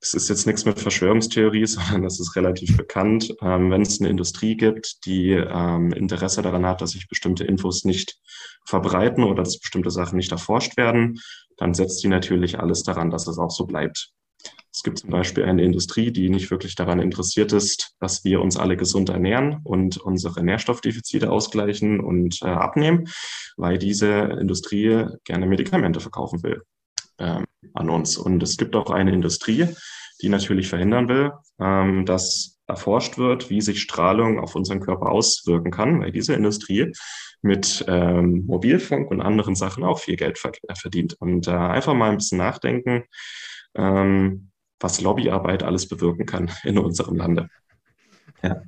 Es 0.00 0.12
ist 0.12 0.28
jetzt 0.28 0.46
nichts 0.46 0.66
mit 0.66 0.78
Verschwörungstheorie, 0.78 1.66
sondern 1.66 2.02
das 2.02 2.20
ist 2.20 2.36
relativ 2.36 2.76
bekannt. 2.76 3.34
Ähm, 3.40 3.70
wenn 3.70 3.82
es 3.82 4.00
eine 4.00 4.10
Industrie 4.10 4.56
gibt, 4.56 5.06
die 5.06 5.30
ähm, 5.30 5.92
Interesse 5.92 6.42
daran 6.42 6.66
hat, 6.66 6.82
dass 6.82 6.90
sich 6.90 7.08
bestimmte 7.08 7.44
Infos 7.44 7.84
nicht 7.84 8.18
verbreiten 8.66 9.24
oder 9.24 9.42
dass 9.42 9.58
bestimmte 9.58 9.90
Sachen 9.90 10.16
nicht 10.16 10.32
erforscht 10.32 10.76
werden, 10.76 11.20
dann 11.56 11.72
setzt 11.72 12.02
die 12.02 12.08
natürlich 12.08 12.58
alles 12.58 12.82
daran, 12.82 13.10
dass 13.10 13.26
es 13.26 13.38
auch 13.38 13.50
so 13.50 13.64
bleibt. 13.66 14.12
Es 14.74 14.82
gibt 14.82 14.98
zum 14.98 15.10
Beispiel 15.10 15.44
eine 15.44 15.62
Industrie, 15.62 16.10
die 16.10 16.28
nicht 16.28 16.50
wirklich 16.50 16.74
daran 16.74 16.98
interessiert 16.98 17.52
ist, 17.52 17.94
dass 18.00 18.24
wir 18.24 18.40
uns 18.40 18.56
alle 18.56 18.76
gesund 18.76 19.08
ernähren 19.08 19.60
und 19.62 19.98
unsere 19.98 20.42
Nährstoffdefizite 20.42 21.30
ausgleichen 21.30 22.00
und 22.00 22.42
äh, 22.42 22.46
abnehmen, 22.46 23.08
weil 23.56 23.78
diese 23.78 24.10
Industrie 24.10 25.06
gerne 25.22 25.46
Medikamente 25.46 26.00
verkaufen 26.00 26.42
will 26.42 26.62
ähm, 27.18 27.44
an 27.72 27.88
uns. 27.88 28.16
Und 28.16 28.42
es 28.42 28.56
gibt 28.56 28.74
auch 28.74 28.90
eine 28.90 29.12
Industrie, 29.12 29.68
die 30.20 30.28
natürlich 30.28 30.68
verhindern 30.68 31.08
will, 31.08 31.30
ähm, 31.60 32.04
dass 32.04 32.58
erforscht 32.66 33.16
wird, 33.16 33.50
wie 33.50 33.60
sich 33.60 33.80
Strahlung 33.80 34.40
auf 34.40 34.56
unseren 34.56 34.80
Körper 34.80 35.12
auswirken 35.12 35.70
kann, 35.70 36.00
weil 36.00 36.10
diese 36.10 36.34
Industrie 36.34 36.90
mit 37.42 37.84
ähm, 37.86 38.44
Mobilfunk 38.46 39.08
und 39.08 39.20
anderen 39.20 39.54
Sachen 39.54 39.84
auch 39.84 40.00
viel 40.00 40.16
Geld 40.16 40.38
verdient. 40.38 41.14
Und 41.20 41.46
äh, 41.46 41.52
einfach 41.52 41.94
mal 41.94 42.10
ein 42.10 42.16
bisschen 42.16 42.38
nachdenken, 42.38 43.04
ähm, 43.76 44.50
was 44.84 45.00
Lobbyarbeit 45.00 45.62
alles 45.62 45.88
bewirken 45.88 46.26
kann 46.26 46.50
in 46.62 46.78
unserem 46.78 47.16
Lande. 47.16 47.48
Ja. 48.42 48.62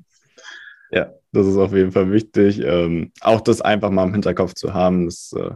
Ja, 0.93 1.13
das 1.33 1.47
ist 1.47 1.57
auf 1.57 1.73
jeden 1.73 1.93
Fall 1.93 2.11
wichtig. 2.13 2.61
Ähm, 2.65 3.13
auch 3.21 3.41
das 3.41 3.61
einfach 3.61 3.91
mal 3.91 4.05
im 4.05 4.13
Hinterkopf 4.13 4.55
zu 4.55 4.73
haben, 4.73 5.07
dass 5.07 5.33
äh, 5.33 5.51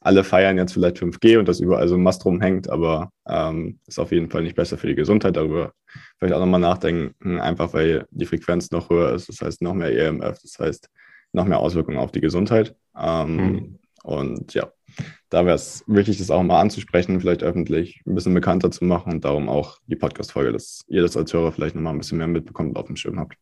alle 0.00 0.22
feiern 0.22 0.56
jetzt 0.56 0.72
vielleicht 0.72 0.98
5G 0.98 1.38
und 1.38 1.48
das 1.48 1.58
überall 1.58 1.88
so 1.88 1.96
ein 1.96 2.02
Mast 2.02 2.24
rumhängt, 2.24 2.70
aber 2.70 3.10
ähm, 3.28 3.80
ist 3.88 3.98
auf 3.98 4.12
jeden 4.12 4.30
Fall 4.30 4.44
nicht 4.44 4.54
besser 4.54 4.78
für 4.78 4.86
die 4.86 4.94
Gesundheit. 4.94 5.36
Darüber 5.36 5.72
vielleicht 6.18 6.34
auch 6.34 6.40
nochmal 6.40 6.60
nachdenken, 6.60 7.40
einfach 7.40 7.74
weil 7.74 8.06
die 8.10 8.26
Frequenz 8.26 8.70
noch 8.70 8.88
höher 8.88 9.12
ist. 9.12 9.28
Das 9.28 9.40
heißt, 9.40 9.60
noch 9.60 9.74
mehr 9.74 9.92
EMF, 9.92 10.40
das 10.40 10.58
heißt, 10.60 10.88
noch 11.32 11.46
mehr 11.46 11.58
Auswirkungen 11.58 11.98
auf 11.98 12.12
die 12.12 12.20
Gesundheit. 12.20 12.76
Ähm, 12.96 13.36
mhm. 13.36 13.78
Und 14.04 14.54
ja, 14.54 14.70
da 15.30 15.44
wäre 15.44 15.56
es 15.56 15.84
wichtig, 15.86 16.18
das 16.18 16.30
auch 16.30 16.42
mal 16.42 16.60
anzusprechen, 16.60 17.20
vielleicht 17.20 17.42
öffentlich 17.42 18.02
ein 18.06 18.14
bisschen 18.14 18.34
bekannter 18.34 18.70
zu 18.70 18.84
machen 18.84 19.12
und 19.12 19.24
darum 19.24 19.48
auch 19.48 19.78
die 19.86 19.96
Podcast-Folge, 19.96 20.52
dass 20.52 20.84
ihr 20.88 21.02
das 21.02 21.16
als 21.16 21.32
Hörer 21.32 21.52
vielleicht 21.52 21.74
nochmal 21.74 21.94
ein 21.94 21.98
bisschen 21.98 22.18
mehr 22.18 22.26
mitbekommt 22.26 22.70
und 22.70 22.76
auf 22.78 22.86
dem 22.86 22.96
Schirm 22.96 23.18
habt. 23.18 23.34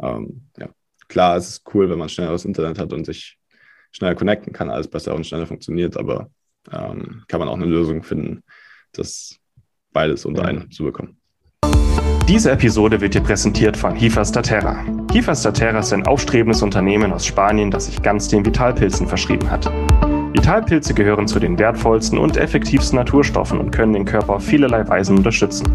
Ähm, 0.00 0.48
ja. 0.58 0.68
Klar, 1.08 1.36
es 1.36 1.48
ist 1.48 1.74
cool, 1.74 1.90
wenn 1.90 1.98
man 1.98 2.08
schneller 2.08 2.32
das 2.32 2.44
Internet 2.44 2.78
hat 2.78 2.92
und 2.92 3.04
sich 3.04 3.38
schneller 3.92 4.14
connecten 4.14 4.52
kann, 4.52 4.70
alles 4.70 4.88
besser 4.88 5.14
und 5.14 5.26
schneller 5.26 5.46
funktioniert, 5.46 5.96
aber 5.96 6.30
ähm, 6.72 7.24
kann 7.28 7.40
man 7.40 7.48
auch 7.48 7.54
eine 7.54 7.66
Lösung 7.66 8.02
finden, 8.02 8.42
das 8.92 9.38
beides 9.92 10.24
unter 10.24 10.44
einen 10.44 10.70
zu 10.70 10.84
bekommen. 10.84 11.18
Diese 12.26 12.50
Episode 12.50 13.02
wird 13.02 13.14
dir 13.14 13.20
präsentiert 13.20 13.76
von 13.76 13.94
Hifas 13.94 14.32
da 14.32 14.40
Terra. 14.40 14.82
Hifas 15.12 15.42
da 15.42 15.52
Terra 15.52 15.80
ist 15.80 15.92
ein 15.92 16.06
aufstrebendes 16.06 16.62
Unternehmen 16.62 17.12
aus 17.12 17.26
Spanien, 17.26 17.70
das 17.70 17.86
sich 17.86 18.00
ganz 18.00 18.28
den 18.28 18.46
Vitalpilzen 18.46 19.06
verschrieben 19.06 19.50
hat. 19.50 19.70
Vitalpilze 20.44 20.92
gehören 20.92 21.26
zu 21.26 21.40
den 21.40 21.58
wertvollsten 21.58 22.18
und 22.18 22.36
effektivsten 22.36 22.98
Naturstoffen 22.98 23.58
und 23.58 23.70
können 23.70 23.94
den 23.94 24.04
Körper 24.04 24.34
auf 24.34 24.44
vielerlei 24.44 24.86
Weisen 24.86 25.16
unterstützen. 25.16 25.66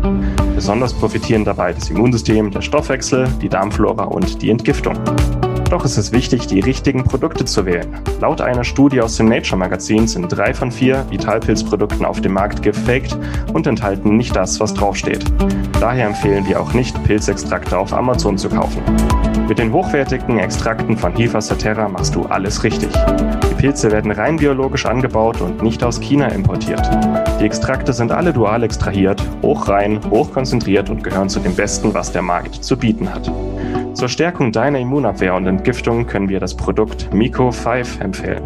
Besonders 0.54 0.94
profitieren 0.94 1.44
dabei 1.44 1.74
das 1.74 1.90
Immunsystem, 1.90 2.52
der 2.52 2.62
Stoffwechsel, 2.62 3.28
die 3.42 3.50
Darmflora 3.50 4.04
und 4.04 4.44
die 4.44 4.52
Entgiftung. 4.52 4.94
Doch 5.72 5.86
ist 5.86 5.98
es 5.98 6.12
wichtig, 6.12 6.46
die 6.46 6.60
richtigen 6.60 7.04
Produkte 7.04 7.46
zu 7.46 7.66
wählen. 7.66 7.88
Laut 8.22 8.42
einer 8.42 8.64
Studie 8.64 9.02
aus 9.02 9.18
dem 9.18 9.28
Nature 9.28 9.58
Magazin 9.58 10.08
sind 10.08 10.28
drei 10.30 10.54
von 10.54 10.72
vier 10.72 11.04
Vitalpilzprodukten 11.10 12.06
auf 12.06 12.22
dem 12.22 12.34
Markt 12.34 12.62
gefaked 12.62 13.18
und 13.52 13.66
enthalten 13.66 14.18
nicht 14.18 14.36
das, 14.36 14.60
was 14.60 14.76
draufsteht. 14.76 15.26
Daher 15.80 16.06
empfehlen 16.06 16.48
wir 16.48 16.62
auch 16.62 16.74
nicht, 16.74 17.04
Pilzextrakte 17.06 17.76
auf 17.76 17.92
Amazon 17.92 18.38
zu 18.38 18.50
kaufen. 18.50 18.84
Mit 19.48 19.58
den 19.58 19.74
hochwertigen 19.74 20.38
Extrakten 20.38 20.96
von 20.96 21.16
Hifa 21.16 21.42
Saterra 21.42 21.90
machst 21.90 22.14
du 22.14 22.26
alles 22.26 22.64
richtig. 22.64 22.92
Pilze 23.60 23.92
werden 23.92 24.12
rein 24.12 24.38
biologisch 24.38 24.86
angebaut 24.86 25.42
und 25.42 25.62
nicht 25.62 25.84
aus 25.84 26.00
China 26.00 26.30
importiert. 26.30 26.80
Die 27.42 27.44
Extrakte 27.44 27.92
sind 27.92 28.10
alle 28.10 28.32
dual 28.32 28.64
extrahiert, 28.64 29.22
hochrein, 29.42 30.00
hochkonzentriert 30.10 30.90
und 30.90 31.04
gehören 31.04 31.28
zu 31.28 31.42
dem 31.42 31.54
Besten, 31.54 31.94
was 31.94 32.14
der 32.14 32.22
Markt 32.22 32.64
zu 32.64 32.78
bieten 32.78 33.14
hat. 33.14 33.30
Zur 33.94 34.08
Stärkung 34.08 34.54
deiner 34.54 34.80
Immunabwehr 34.80 35.36
und 35.36 35.46
Entgiftung 35.46 36.08
können 36.08 36.30
wir 36.30 36.40
das 36.40 36.56
Produkt 36.56 37.14
Miko 37.14 37.52
5 37.52 38.00
empfehlen. 38.00 38.44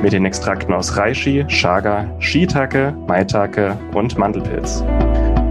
Mit 0.00 0.14
den 0.14 0.24
Extrakten 0.24 0.72
aus 0.72 0.96
Reishi, 0.96 1.44
Chaga, 1.46 2.06
Shiitake, 2.18 2.96
Maitake 3.06 3.76
und 3.92 4.16
Mandelpilz. 4.16 4.82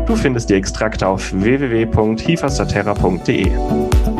Du 0.08 0.16
findest 0.16 0.50
die 0.50 0.56
Extrakte 0.56 1.08
auf 1.08 1.32
www.hifastaterra.de. 1.34 3.52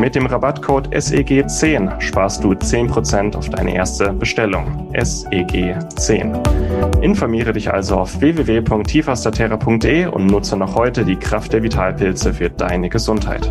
Mit 0.04 0.14
dem 0.14 0.26
Rabattcode 0.26 0.94
SEG10 0.94 1.98
sparst 1.98 2.44
du 2.44 2.52
10% 2.52 3.36
auf 3.36 3.48
deine 3.48 3.74
erste 3.74 4.12
Bestellung. 4.12 4.92
SEG10. 4.92 7.00
Informiere 7.00 7.54
dich 7.54 7.72
also 7.72 7.96
auf 7.96 8.20
www.hifastaterra.de 8.20 10.08
und 10.08 10.26
nutze 10.26 10.58
noch 10.58 10.74
heute 10.74 11.06
die 11.06 11.16
Kraft 11.16 11.54
der 11.54 11.62
Vitalpilze 11.62 12.34
für 12.34 12.50
deine 12.50 12.90
Gesundheit. 12.90 13.50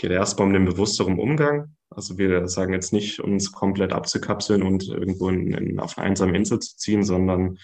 geht 0.00 0.10
erstmal 0.10 0.48
um 0.48 0.54
den 0.54 0.64
bewussteren 0.64 1.18
Umgang. 1.18 1.76
Also 1.90 2.18
wir 2.18 2.48
sagen 2.48 2.72
jetzt 2.72 2.92
nicht, 2.92 3.20
uns 3.20 3.52
komplett 3.52 3.92
abzukapseln 3.92 4.62
und 4.62 4.88
irgendwo 4.88 5.28
in, 5.28 5.52
in, 5.52 5.78
auf 5.78 5.98
eine 5.98 6.08
einsame 6.08 6.36
Insel 6.36 6.58
zu 6.58 6.76
ziehen, 6.76 7.04
sondern 7.04 7.58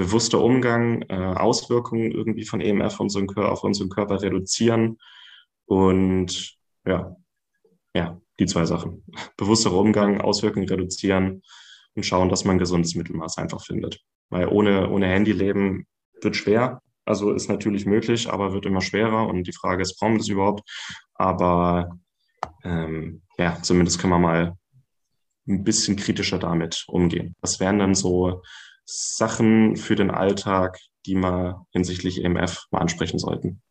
bewusster 0.00 0.40
Umgang, 0.40 1.02
äh, 1.10 1.14
Auswirkungen 1.14 2.10
irgendwie 2.10 2.46
von 2.46 2.62
EMF 2.62 3.00
unseren, 3.00 3.28
auf 3.36 3.64
unseren 3.64 3.90
Körper 3.90 4.22
reduzieren 4.22 4.96
und 5.66 6.56
ja, 6.86 7.14
ja, 7.94 8.18
die 8.38 8.46
zwei 8.46 8.64
Sachen. 8.64 9.04
Bewussterer 9.36 9.76
Umgang, 9.76 10.22
Auswirkungen 10.22 10.66
reduzieren 10.66 11.42
und 11.94 12.06
schauen, 12.06 12.30
dass 12.30 12.46
man 12.46 12.56
ein 12.56 12.60
gesundes 12.60 12.94
Mittelmaß 12.94 13.36
einfach 13.36 13.62
findet. 13.62 14.00
Weil 14.30 14.48
ohne, 14.48 14.88
ohne 14.88 15.06
Handy 15.06 15.32
leben 15.32 15.86
wird 16.22 16.34
schwer. 16.34 16.80
Also 17.04 17.32
ist 17.32 17.50
natürlich 17.50 17.84
möglich, 17.84 18.30
aber 18.30 18.54
wird 18.54 18.64
immer 18.64 18.80
schwerer. 18.80 19.26
Und 19.26 19.46
die 19.46 19.52
Frage 19.52 19.82
ist, 19.82 19.98
brauchen 19.98 20.14
wir 20.14 20.18
das 20.18 20.28
überhaupt? 20.28 20.62
Aber 21.12 21.98
ähm, 22.64 23.20
ja, 23.36 23.60
zumindest 23.60 24.00
können 24.00 24.14
wir 24.14 24.18
mal 24.18 24.56
ein 25.46 25.62
bisschen 25.62 25.96
kritischer 25.96 26.38
damit 26.38 26.84
umgehen. 26.88 27.36
Was 27.42 27.60
wären 27.60 27.80
dann 27.80 27.94
so 27.94 28.40
Sachen 28.90 29.76
für 29.76 29.94
den 29.94 30.10
Alltag, 30.10 30.78
die 31.06 31.14
wir 31.14 31.66
hinsichtlich 31.72 32.24
EMF 32.24 32.66
mal 32.70 32.80
ansprechen 32.80 33.18
sollten? 33.18 33.62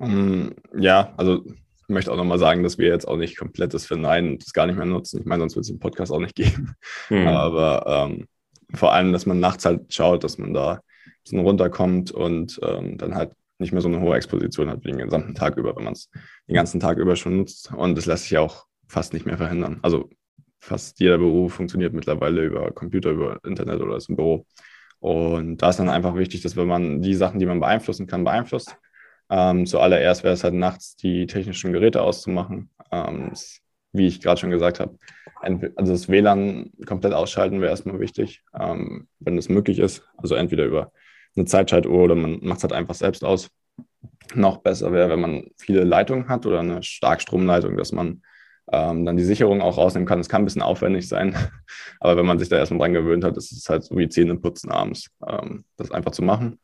Ähm, 0.00 0.54
ja, 0.76 1.12
also 1.16 1.44
ich 1.46 1.88
möchte 1.88 2.12
auch 2.12 2.16
nochmal 2.16 2.38
sagen, 2.38 2.62
dass 2.62 2.78
wir 2.78 2.88
jetzt 2.88 3.06
auch 3.06 3.16
nicht 3.16 3.36
komplett 3.36 3.74
das 3.74 3.86
verneinen 3.86 4.32
und 4.32 4.42
das 4.42 4.52
gar 4.52 4.66
nicht 4.66 4.76
mehr 4.76 4.86
nutzen. 4.86 5.20
Ich 5.20 5.26
meine, 5.26 5.40
sonst 5.40 5.56
wird 5.56 5.64
es 5.64 5.70
den 5.70 5.80
Podcast 5.80 6.12
auch 6.12 6.20
nicht 6.20 6.34
geben. 6.34 6.74
Mhm. 7.10 7.26
Aber 7.26 7.84
ähm, 7.86 8.26
vor 8.74 8.92
allem, 8.92 9.12
dass 9.12 9.26
man 9.26 9.40
nachts 9.40 9.64
halt 9.64 9.92
schaut, 9.92 10.24
dass 10.24 10.38
man 10.38 10.54
da 10.54 10.74
ein 10.74 10.80
bisschen 11.24 11.40
runterkommt 11.40 12.12
und 12.12 12.60
ähm, 12.62 12.96
dann 12.98 13.14
halt 13.14 13.32
nicht 13.58 13.72
mehr 13.72 13.82
so 13.82 13.88
eine 13.88 14.00
hohe 14.00 14.16
Exposition 14.16 14.70
hat 14.70 14.84
wie 14.84 14.88
den 14.92 14.98
gesamten 14.98 15.34
Tag 15.34 15.56
über, 15.56 15.76
wenn 15.76 15.84
man 15.84 15.92
es 15.92 16.08
den 16.48 16.54
ganzen 16.54 16.80
Tag 16.80 16.98
über 16.98 17.16
schon 17.16 17.36
nutzt. 17.36 17.72
Und 17.72 17.96
das 17.96 18.06
lässt 18.06 18.24
sich 18.24 18.32
ja 18.32 18.40
auch 18.40 18.66
fast 18.88 19.12
nicht 19.12 19.26
mehr 19.26 19.36
verhindern. 19.36 19.80
Also 19.82 20.08
fast 20.60 21.00
jeder 21.00 21.18
Beruf 21.18 21.54
funktioniert 21.54 21.92
mittlerweile 21.92 22.44
über 22.44 22.70
Computer, 22.72 23.10
über 23.10 23.40
Internet 23.44 23.80
oder 23.80 23.96
ist 23.96 24.08
im 24.08 24.16
Büro. 24.16 24.46
Und 25.00 25.58
da 25.58 25.70
ist 25.70 25.78
dann 25.78 25.88
einfach 25.88 26.14
wichtig, 26.14 26.42
dass 26.42 26.56
wenn 26.56 26.68
man 26.68 27.00
die 27.00 27.14
Sachen, 27.14 27.40
die 27.40 27.46
man 27.46 27.60
beeinflussen 27.60 28.06
kann, 28.06 28.24
beeinflusst. 28.24 28.76
Ähm, 29.30 29.64
zuallererst 29.64 30.24
wäre 30.24 30.34
es 30.34 30.44
halt 30.44 30.54
nachts 30.54 30.96
die 30.96 31.26
technischen 31.26 31.72
Geräte 31.72 32.02
auszumachen. 32.02 32.70
Ähm, 32.92 33.32
wie 33.92 34.06
ich 34.06 34.20
gerade 34.20 34.40
schon 34.40 34.50
gesagt 34.50 34.80
habe, 34.80 34.96
also 35.40 35.92
das 35.92 36.08
WLAN 36.08 36.70
komplett 36.86 37.12
ausschalten 37.12 37.60
wäre 37.60 37.70
erstmal 37.70 37.98
wichtig, 37.98 38.42
ähm, 38.58 39.08
wenn 39.18 39.38
es 39.38 39.48
möglich 39.48 39.78
ist. 39.78 40.04
Also 40.16 40.34
entweder 40.34 40.64
über 40.64 40.92
eine 41.36 41.46
Zeitschaltuhr 41.46 42.04
oder 42.04 42.14
man 42.14 42.38
macht 42.42 42.58
es 42.58 42.64
halt 42.64 42.72
einfach 42.72 42.94
selbst 42.94 43.24
aus. 43.24 43.50
Noch 44.34 44.58
besser 44.58 44.92
wäre, 44.92 45.08
wenn 45.08 45.20
man 45.20 45.50
viele 45.56 45.84
Leitungen 45.84 46.28
hat 46.28 46.46
oder 46.46 46.60
eine 46.60 46.82
Starkstromleitung, 46.82 47.76
dass 47.76 47.92
man 47.92 48.22
ähm, 48.72 49.04
dann 49.04 49.16
die 49.16 49.24
Sicherung 49.24 49.60
auch 49.60 49.78
rausnehmen 49.78 50.06
kann. 50.06 50.20
Es 50.20 50.28
kann 50.28 50.42
ein 50.42 50.44
bisschen 50.44 50.62
aufwendig 50.62 51.08
sein, 51.08 51.34
aber 52.00 52.16
wenn 52.16 52.26
man 52.26 52.38
sich 52.38 52.48
da 52.48 52.56
erstmal 52.56 52.80
dran 52.80 52.94
gewöhnt 52.94 53.24
hat, 53.24 53.36
ist 53.36 53.52
es 53.52 53.68
halt 53.68 53.84
so 53.84 53.96
wie 53.96 54.08
Zähne 54.08 54.36
putzen 54.36 54.70
abends, 54.70 55.10
ähm, 55.26 55.64
das 55.76 55.90
einfach 55.90 56.12
zu 56.12 56.22
machen. 56.22 56.58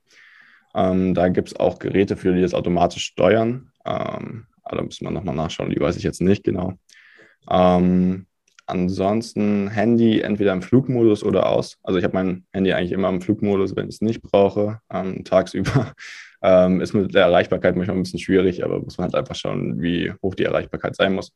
Ähm, 0.74 1.14
da 1.14 1.28
gibt 1.28 1.48
es 1.48 1.56
auch 1.56 1.78
Geräte 1.78 2.16
für, 2.16 2.34
die 2.34 2.42
das 2.42 2.54
automatisch 2.54 3.04
steuern. 3.04 3.72
Ähm, 3.84 4.46
aber 4.62 4.76
da 4.76 4.82
müssen 4.82 5.04
wir 5.04 5.10
nochmal 5.10 5.34
nachschauen, 5.34 5.70
die 5.70 5.80
weiß 5.80 5.96
ich 5.96 6.02
jetzt 6.02 6.20
nicht 6.20 6.44
genau. 6.44 6.74
Ähm, 7.50 8.26
ansonsten 8.66 9.68
Handy 9.68 10.20
entweder 10.20 10.52
im 10.52 10.62
Flugmodus 10.62 11.22
oder 11.24 11.48
aus. 11.48 11.78
Also 11.82 11.98
ich 11.98 12.04
habe 12.04 12.14
mein 12.14 12.44
Handy 12.52 12.72
eigentlich 12.72 12.92
immer 12.92 13.08
im 13.08 13.20
Flugmodus, 13.20 13.74
wenn 13.76 13.88
ich 13.88 13.96
es 13.96 14.00
nicht 14.00 14.22
brauche, 14.22 14.80
ähm, 14.92 15.24
tagsüber. 15.24 15.92
Ähm, 16.42 16.82
ist 16.82 16.92
mit 16.92 17.14
der 17.14 17.24
Erreichbarkeit 17.24 17.74
manchmal 17.74 17.96
ein 17.96 18.02
bisschen 18.02 18.20
schwierig, 18.20 18.62
aber 18.62 18.78
muss 18.78 18.98
man 18.98 19.06
halt 19.06 19.14
einfach 19.14 19.34
schauen, 19.34 19.80
wie 19.80 20.12
hoch 20.22 20.34
die 20.34 20.44
Erreichbarkeit 20.44 20.94
sein 20.94 21.14
muss 21.14 21.32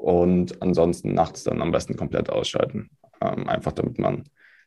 und 0.00 0.62
ansonsten 0.62 1.12
nachts 1.12 1.44
dann 1.44 1.60
am 1.60 1.72
besten 1.72 1.96
komplett 1.96 2.30
ausschalten. 2.30 2.90
Ähm, 3.20 3.48
einfach 3.48 3.72
damit 3.72 3.98
man 3.98 4.24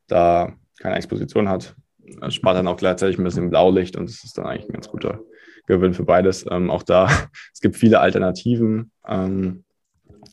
da 0.07 0.53
keine 0.79 0.95
Exposition 0.95 1.49
hat. 1.49 1.75
Das 2.19 2.35
spart 2.35 2.57
dann 2.57 2.67
auch 2.67 2.77
gleichzeitig 2.77 3.17
ein 3.17 3.23
bisschen 3.23 3.49
Blaulicht 3.49 3.95
und 3.95 4.09
das 4.09 4.23
ist 4.23 4.37
dann 4.37 4.45
eigentlich 4.45 4.69
ein 4.69 4.73
ganz 4.73 4.89
guter 4.89 5.21
Gewinn 5.65 5.93
für 5.93 6.03
beides. 6.03 6.45
Ähm, 6.49 6.69
auch 6.69 6.83
da, 6.83 7.09
es 7.53 7.61
gibt 7.61 7.75
viele 7.75 7.99
Alternativen, 7.99 8.91
ähm, 9.07 9.63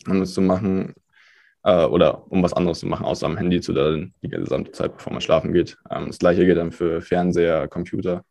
um 0.07 0.21
das 0.21 0.35
zu 0.35 0.43
machen 0.43 0.95
äh, 1.63 1.85
oder 1.85 2.31
um 2.31 2.43
was 2.43 2.53
anderes 2.53 2.81
zu 2.81 2.87
machen, 2.87 3.07
außer 3.07 3.27
am 3.27 3.39
Handy 3.39 3.61
zu 3.63 3.73
laden, 3.73 4.13
die 4.23 4.29
gesamte 4.29 4.73
Zeit, 4.73 4.97
bevor 4.97 5.13
man 5.13 5.23
schlafen 5.23 5.53
geht. 5.55 5.79
Ähm, 5.91 6.09
das 6.09 6.19
gleiche 6.19 6.45
geht 6.45 6.59
dann 6.59 6.73
für 6.73 7.01
Fernseher, 7.01 7.69
Computer. 7.69 8.25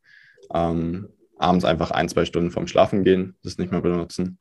Ähm, 0.53 1.09
abends 1.37 1.65
einfach 1.65 1.89
ein, 1.89 2.09
zwei 2.09 2.25
Stunden 2.25 2.51
vorm 2.51 2.67
Schlafen 2.67 3.03
gehen, 3.03 3.35
das 3.43 3.57
nicht 3.57 3.71
mehr 3.71 3.81
benutzen. 3.81 4.37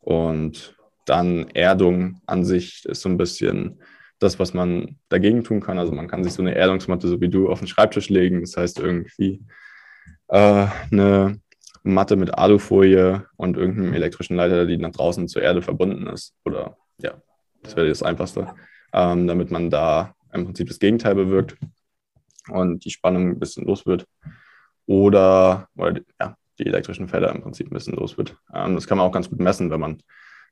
Und 0.00 0.76
dann 1.06 1.48
Erdung 1.50 2.20
an 2.26 2.44
sich 2.44 2.84
ist 2.84 3.00
so 3.00 3.08
ein 3.08 3.16
bisschen 3.16 3.80
das, 4.18 4.38
was 4.38 4.54
man 4.54 4.98
dagegen 5.08 5.44
tun 5.44 5.60
kann. 5.60 5.78
Also 5.78 5.92
man 5.92 6.08
kann 6.08 6.24
sich 6.24 6.32
so 6.32 6.42
eine 6.42 6.54
Erdungsmatte, 6.54 7.08
so 7.08 7.20
wie 7.20 7.28
du, 7.28 7.48
auf 7.48 7.60
den 7.60 7.68
Schreibtisch 7.68 8.08
legen. 8.08 8.40
Das 8.40 8.56
heißt 8.56 8.78
irgendwie 8.78 9.42
äh, 10.28 10.66
eine 10.90 11.40
Matte 11.82 12.16
mit 12.16 12.36
Alufolie 12.36 13.26
und 13.36 13.56
irgendeinem 13.56 13.94
elektrischen 13.94 14.36
Leiter, 14.36 14.66
die 14.66 14.76
nach 14.76 14.90
draußen 14.90 15.28
zur 15.28 15.42
Erde 15.42 15.62
verbunden 15.62 16.06
ist. 16.08 16.34
Oder 16.44 16.76
ja, 16.98 17.14
das 17.62 17.76
wäre 17.76 17.88
das 17.88 18.02
Einfachste, 18.02 18.54
ähm, 18.92 19.26
damit 19.26 19.50
man 19.50 19.70
da 19.70 20.14
im 20.32 20.44
Prinzip 20.44 20.68
das 20.68 20.78
Gegenteil 20.78 21.14
bewirkt 21.14 21.56
und 22.48 22.84
die 22.84 22.90
Spannung 22.90 23.30
ein 23.30 23.38
bisschen 23.38 23.66
los 23.66 23.86
wird. 23.86 24.06
Oder, 24.86 25.68
oder 25.76 26.00
ja, 26.20 26.36
die 26.58 26.66
elektrischen 26.66 27.08
Felder 27.08 27.34
im 27.34 27.42
Prinzip 27.42 27.66
ein 27.66 27.74
bisschen 27.74 27.94
los 27.94 28.16
wird. 28.16 28.36
Ähm, 28.54 28.74
das 28.74 28.86
kann 28.86 28.98
man 28.98 29.06
auch 29.06 29.12
ganz 29.12 29.28
gut 29.28 29.40
messen, 29.40 29.70
wenn 29.70 29.80
man 29.80 29.98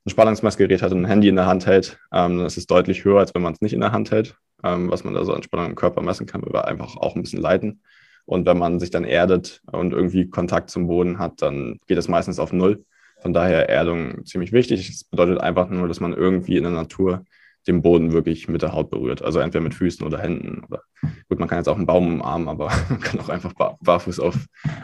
ein 0.05 0.09
Spannungsmessgerät 0.11 0.81
hat 0.81 0.91
und 0.91 0.99
ein 0.99 1.05
Handy 1.05 1.27
in 1.27 1.35
der 1.35 1.47
Hand 1.47 1.65
hält, 1.65 1.97
ähm, 2.13 2.37
dann 2.37 2.45
ist 2.45 2.69
deutlich 2.69 3.03
höher, 3.03 3.19
als 3.19 3.33
wenn 3.33 3.41
man 3.41 3.53
es 3.53 3.61
nicht 3.61 3.73
in 3.73 3.81
der 3.81 3.91
Hand 3.91 4.11
hält, 4.11 4.35
ähm, 4.63 4.91
was 4.91 5.03
man 5.03 5.13
da 5.13 5.25
so 5.25 5.33
an 5.33 5.43
Spannung 5.43 5.67
im 5.71 5.75
Körper 5.75 6.01
messen 6.01 6.27
kann, 6.27 6.43
weil 6.45 6.61
einfach 6.61 6.95
auch 6.97 7.15
ein 7.15 7.23
bisschen 7.23 7.41
leiten. 7.41 7.81
Und 8.25 8.45
wenn 8.45 8.57
man 8.57 8.79
sich 8.79 8.91
dann 8.91 9.03
erdet 9.03 9.61
und 9.71 9.93
irgendwie 9.93 10.29
Kontakt 10.29 10.69
zum 10.69 10.87
Boden 10.87 11.19
hat, 11.19 11.41
dann 11.41 11.79
geht 11.87 11.97
es 11.97 12.07
meistens 12.07 12.39
auf 12.39 12.53
Null. 12.53 12.85
Von 13.21 13.33
daher 13.33 13.69
Erdung 13.69 14.25
ziemlich 14.25 14.51
wichtig. 14.51 14.87
Das 14.87 15.03
bedeutet 15.03 15.39
einfach 15.39 15.69
nur, 15.69 15.87
dass 15.87 15.99
man 15.99 16.13
irgendwie 16.13 16.57
in 16.57 16.63
der 16.63 16.71
Natur 16.71 17.23
den 17.67 17.81
Boden 17.81 18.13
wirklich 18.13 18.47
mit 18.47 18.61
der 18.61 18.73
Haut 18.73 18.91
berührt. 18.91 19.23
Also 19.23 19.39
entweder 19.39 19.63
mit 19.63 19.73
Füßen 19.73 20.05
oder 20.05 20.19
Händen. 20.19 20.63
Oder 20.69 20.83
gut, 21.29 21.39
man 21.39 21.47
kann 21.47 21.59
jetzt 21.59 21.67
auch 21.67 21.77
einen 21.77 21.87
Baum 21.87 22.13
umarmen, 22.13 22.47
aber 22.47 22.71
man 22.89 22.99
kann 22.99 23.19
auch 23.19 23.29
einfach 23.29 23.53
barfuß 23.81 24.19
auf, 24.19 24.35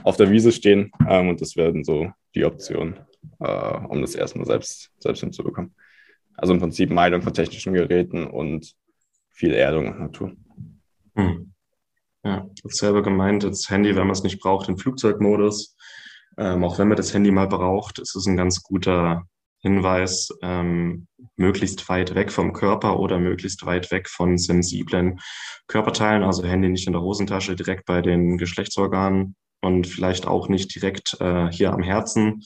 auf 0.04 0.18
der 0.18 0.32
Wiese 0.32 0.52
stehen. 0.52 0.92
Ähm, 1.08 1.30
und 1.30 1.42
das 1.42 1.56
werden 1.56 1.84
so 1.84 2.12
die 2.34 2.46
Optionen 2.46 2.96
äh, 3.42 3.78
um 3.88 4.02
das 4.02 4.16
erstmal 4.16 4.46
selbst, 4.46 4.92
selbst 5.00 5.22
hinzubekommen. 5.22 5.76
Also 6.38 6.54
im 6.54 6.60
Prinzip 6.60 6.90
Meidung 6.90 7.22
von 7.22 7.34
technischen 7.34 7.74
Geräten 7.74 8.26
und 8.26 8.74
viel 9.30 9.54
Erdung 9.54 9.88
und 9.88 10.00
Natur. 10.00 10.32
Hm. 11.16 11.54
Ja, 12.24 12.48
selber 12.64 13.02
gemeint, 13.02 13.44
das 13.44 13.70
Handy, 13.70 13.96
wenn 13.96 14.06
man 14.08 14.12
es 14.12 14.24
nicht 14.24 14.40
braucht, 14.40 14.70
in 14.70 14.78
Flugzeugmodus. 14.78 15.76
Ähm, 16.38 16.64
auch 16.64 16.78
wenn 16.78 16.88
man 16.88 16.98
das 16.98 17.14
Handy 17.14 17.32
mal 17.32 17.48
braucht, 17.48 18.00
ist 18.00 18.16
es 18.16 18.28
ein 18.28 18.38
ganz 18.38 18.62
guter 18.62 19.24
Hinweis, 19.60 20.30
ähm, 20.42 21.08
möglichst 21.36 21.88
weit 21.90 22.16
weg 22.16 22.32
vom 22.32 22.54
Körper 22.54 23.00
oder 23.00 23.20
möglichst 23.20 23.66
weit 23.66 23.92
weg 23.92 24.10
von 24.10 24.38
sensiblen 24.38 25.20
Körperteilen, 25.68 26.24
also 26.24 26.44
Handy 26.44 26.70
nicht 26.70 26.88
in 26.88 26.94
der 26.94 27.02
Hosentasche, 27.02 27.56
direkt 27.56 27.86
bei 27.86 28.02
den 28.02 28.38
Geschlechtsorganen 28.38 29.36
und 29.62 29.86
vielleicht 29.86 30.28
auch 30.28 30.48
nicht 30.48 30.74
direkt 30.74 31.18
äh, 31.20 31.52
hier 31.52 31.74
am 31.74 31.84
Herzen, 31.84 32.44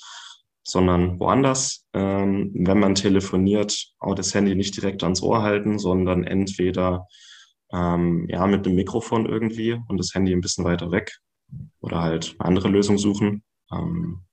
sondern 0.65 1.19
woanders. 1.19 1.85
Ähm, 1.93 2.51
wenn 2.53 2.79
man 2.79 2.95
telefoniert, 2.95 3.93
auch 3.99 4.15
das 4.15 4.33
Handy 4.33 4.55
nicht 4.55 4.75
direkt 4.75 5.03
ans 5.03 5.21
Ohr 5.21 5.41
halten, 5.43 5.79
sondern 5.79 6.23
entweder 6.23 7.07
ähm, 7.71 8.27
ja 8.29 8.45
mit 8.47 8.65
einem 8.65 8.75
Mikrofon 8.75 9.27
irgendwie 9.27 9.79
und 9.87 9.97
das 9.97 10.13
Handy 10.13 10.33
ein 10.33 10.41
bisschen 10.41 10.65
weiter 10.65 10.91
weg 10.91 11.17
oder 11.79 12.01
halt 12.01 12.35
eine 12.39 12.49
andere 12.49 12.69
Lösung 12.69 12.97
suchen. 12.97 13.43
Ähm, 13.71 14.23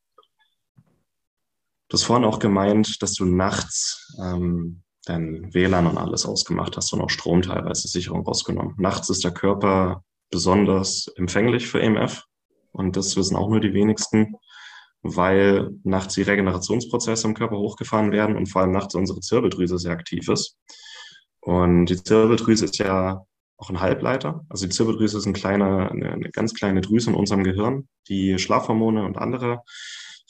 du 1.88 1.94
hast 1.94 2.04
vorhin 2.04 2.24
auch 2.24 2.38
gemeint, 2.38 3.02
dass 3.02 3.12
du 3.14 3.26
nachts 3.26 4.16
ähm, 4.22 4.82
dein 5.04 5.52
WLAN 5.52 5.86
und 5.86 5.98
alles 5.98 6.24
ausgemacht 6.24 6.76
hast 6.76 6.92
und 6.92 7.02
auch 7.02 7.10
Strom 7.10 7.42
teilweise 7.42 7.88
Sicherung 7.88 8.24
rausgenommen. 8.24 8.74
Nachts 8.78 9.10
ist 9.10 9.24
der 9.24 9.32
Körper 9.32 10.02
besonders 10.30 11.08
empfänglich 11.16 11.66
für 11.66 11.82
EMF 11.82 12.24
und 12.70 12.96
das 12.96 13.16
wissen 13.16 13.36
auch 13.36 13.50
nur 13.50 13.60
die 13.60 13.74
wenigsten 13.74 14.36
weil 15.02 15.70
nachts 15.84 16.14
die 16.14 16.22
Regenerationsprozesse 16.22 17.26
im 17.26 17.34
Körper 17.34 17.58
hochgefahren 17.58 18.12
werden 18.12 18.36
und 18.36 18.46
vor 18.46 18.62
allem 18.62 18.72
nachts 18.72 18.94
unsere 18.94 19.20
Zirbeldrüse 19.20 19.78
sehr 19.78 19.92
aktiv 19.92 20.28
ist. 20.28 20.56
Und 21.40 21.86
die 21.86 22.02
Zirbeldrüse 22.02 22.66
ist 22.66 22.78
ja 22.78 23.24
auch 23.56 23.70
ein 23.70 23.80
Halbleiter. 23.80 24.44
Also 24.48 24.66
die 24.66 24.72
Zirbeldrüse 24.72 25.18
ist 25.18 25.26
ein 25.26 25.32
kleiner, 25.32 25.90
eine, 25.90 26.12
eine 26.12 26.30
ganz 26.30 26.54
kleine 26.54 26.80
Drüse 26.80 27.10
in 27.10 27.16
unserem 27.16 27.44
Gehirn, 27.44 27.88
die 28.08 28.38
Schlafhormone 28.38 29.04
und 29.04 29.18
andere 29.18 29.62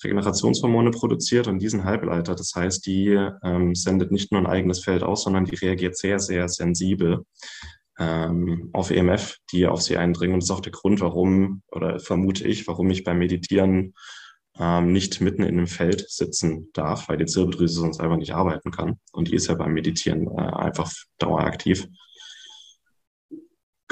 Regenerationshormone 0.03 0.91
produziert 0.91 1.49
und 1.49 1.61
diesen 1.61 1.85
Halbleiter. 1.85 2.35
Das 2.35 2.53
heißt, 2.55 2.85
die 2.87 3.19
ähm, 3.43 3.75
sendet 3.75 4.11
nicht 4.11 4.33
nur 4.33 4.41
ein 4.41 4.47
eigenes 4.47 4.83
Feld 4.83 5.03
aus, 5.03 5.23
sondern 5.23 5.45
die 5.45 5.55
reagiert 5.55 5.97
sehr, 5.97 6.19
sehr 6.19 6.49
sensibel 6.49 7.25
ähm, 7.99 8.71
auf 8.73 8.91
EMF, 8.91 9.37
die 9.53 9.67
auf 9.67 9.83
sie 9.83 9.97
eindringen. 9.97 10.35
Und 10.35 10.43
das 10.43 10.51
ist 10.51 10.57
auch 10.57 10.61
der 10.61 10.73
Grund, 10.73 11.01
warum, 11.01 11.63
oder 11.71 12.01
vermute 12.01 12.47
ich, 12.47 12.67
warum 12.67 12.91
ich 12.91 13.05
beim 13.05 13.19
Meditieren 13.19 13.95
ähm, 14.59 14.93
nicht 14.93 15.21
mitten 15.21 15.43
in 15.43 15.59
einem 15.59 15.67
Feld 15.67 16.09
sitzen 16.11 16.71
darf, 16.73 17.09
weil 17.09 17.17
die 17.17 17.27
Zirbeldrüse 17.27 17.81
sonst 17.81 18.01
einfach 18.01 18.17
nicht 18.17 18.35
arbeiten 18.35 18.71
kann. 18.71 18.99
Und 19.13 19.29
die 19.29 19.35
ist 19.35 19.49
ja 19.49 19.55
beim 19.55 19.73
Meditieren 19.73 20.29
äh, 20.29 20.41
einfach 20.41 20.93
daueraktiv. 21.19 21.89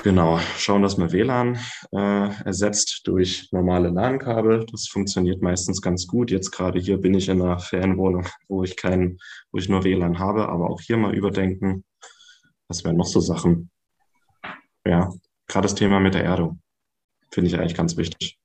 Genau, 0.03 0.39
schauen, 0.57 0.81
dass 0.81 0.97
man 0.97 1.13
WLAN 1.13 1.59
äh, 1.93 2.45
ersetzt 2.45 3.03
durch 3.05 3.49
normale 3.53 3.91
LAN-Kabel. 3.91 4.65
Das 4.71 4.89
funktioniert 4.89 5.43
meistens 5.43 5.83
ganz 5.83 6.07
gut. 6.07 6.31
Jetzt 6.31 6.53
gerade 6.53 6.81
hier 6.81 6.97
bin 6.99 7.13
ich 7.13 7.29
in 7.29 7.43
einer 7.43 7.59
Ferienwohnung, 7.59 8.27
wo 8.49 8.65
ich 8.65 8.77
kein, 8.77 9.19
wo 9.53 9.59
ich 9.59 9.69
nur 9.69 9.85
WLAN 9.85 10.19
habe, 10.19 10.49
aber 10.49 10.71
auch 10.71 10.81
hier 10.81 10.97
mal 10.97 11.15
überdenken. 11.15 11.85
Was 12.69 12.83
wären 12.83 12.97
noch 12.97 13.07
so 13.07 13.21
Sachen? 13.21 13.71
Ja, 14.87 15.13
gerade 15.47 15.67
das 15.67 15.75
Thema 15.75 16.01
mit 16.01 16.15
der 16.15 16.25
Erdung 16.25 16.63
finde 17.31 17.49
ich 17.51 17.59
eigentlich 17.59 17.77
ganz 17.77 17.99
wichtig. 17.99 18.40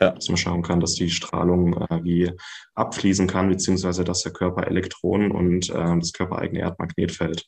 Ja. 0.00 0.10
Dass 0.10 0.28
man 0.28 0.36
schauen 0.36 0.62
kann, 0.62 0.80
dass 0.80 0.94
die 0.94 1.10
Strahlung 1.10 1.74
äh, 1.74 2.02
wie 2.02 2.32
abfließen 2.74 3.26
kann, 3.28 3.48
beziehungsweise 3.48 4.04
dass 4.04 4.22
der 4.22 4.32
Körper 4.32 4.66
Elektronen 4.66 5.30
und 5.30 5.70
äh, 5.70 5.98
das 5.98 6.12
körpereigene 6.12 6.60
Erdmagnetfeld 6.60 7.46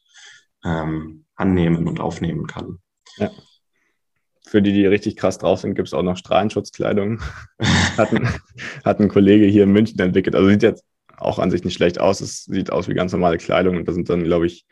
ähm, 0.64 1.24
annehmen 1.34 1.88
und 1.88 2.00
aufnehmen 2.00 2.46
kann. 2.46 2.78
Ja. 3.16 3.30
Für 4.46 4.62
die, 4.62 4.72
die 4.72 4.86
richtig 4.86 5.16
krass 5.16 5.38
drauf 5.38 5.60
sind, 5.60 5.74
gibt 5.74 5.88
es 5.88 5.94
auch 5.94 6.04
noch 6.04 6.16
Strahlenschutzkleidung. 6.16 7.20
hat, 7.96 8.12
ein, 8.12 8.28
hat 8.84 9.00
ein 9.00 9.08
Kollege 9.08 9.46
hier 9.46 9.64
in 9.64 9.72
München 9.72 9.98
entwickelt. 9.98 10.36
Also 10.36 10.48
sieht 10.48 10.62
jetzt 10.62 10.84
auch 11.16 11.40
an 11.40 11.50
sich 11.50 11.64
nicht 11.64 11.74
schlecht 11.74 12.00
aus. 12.00 12.20
Es 12.20 12.44
sieht 12.44 12.70
aus 12.70 12.88
wie 12.88 12.94
ganz 12.94 13.12
normale 13.12 13.38
Kleidung 13.38 13.76
und 13.76 13.88
da 13.88 13.92
sind 13.92 14.08
dann, 14.08 14.22
glaube 14.22 14.46
ich, 14.46 14.66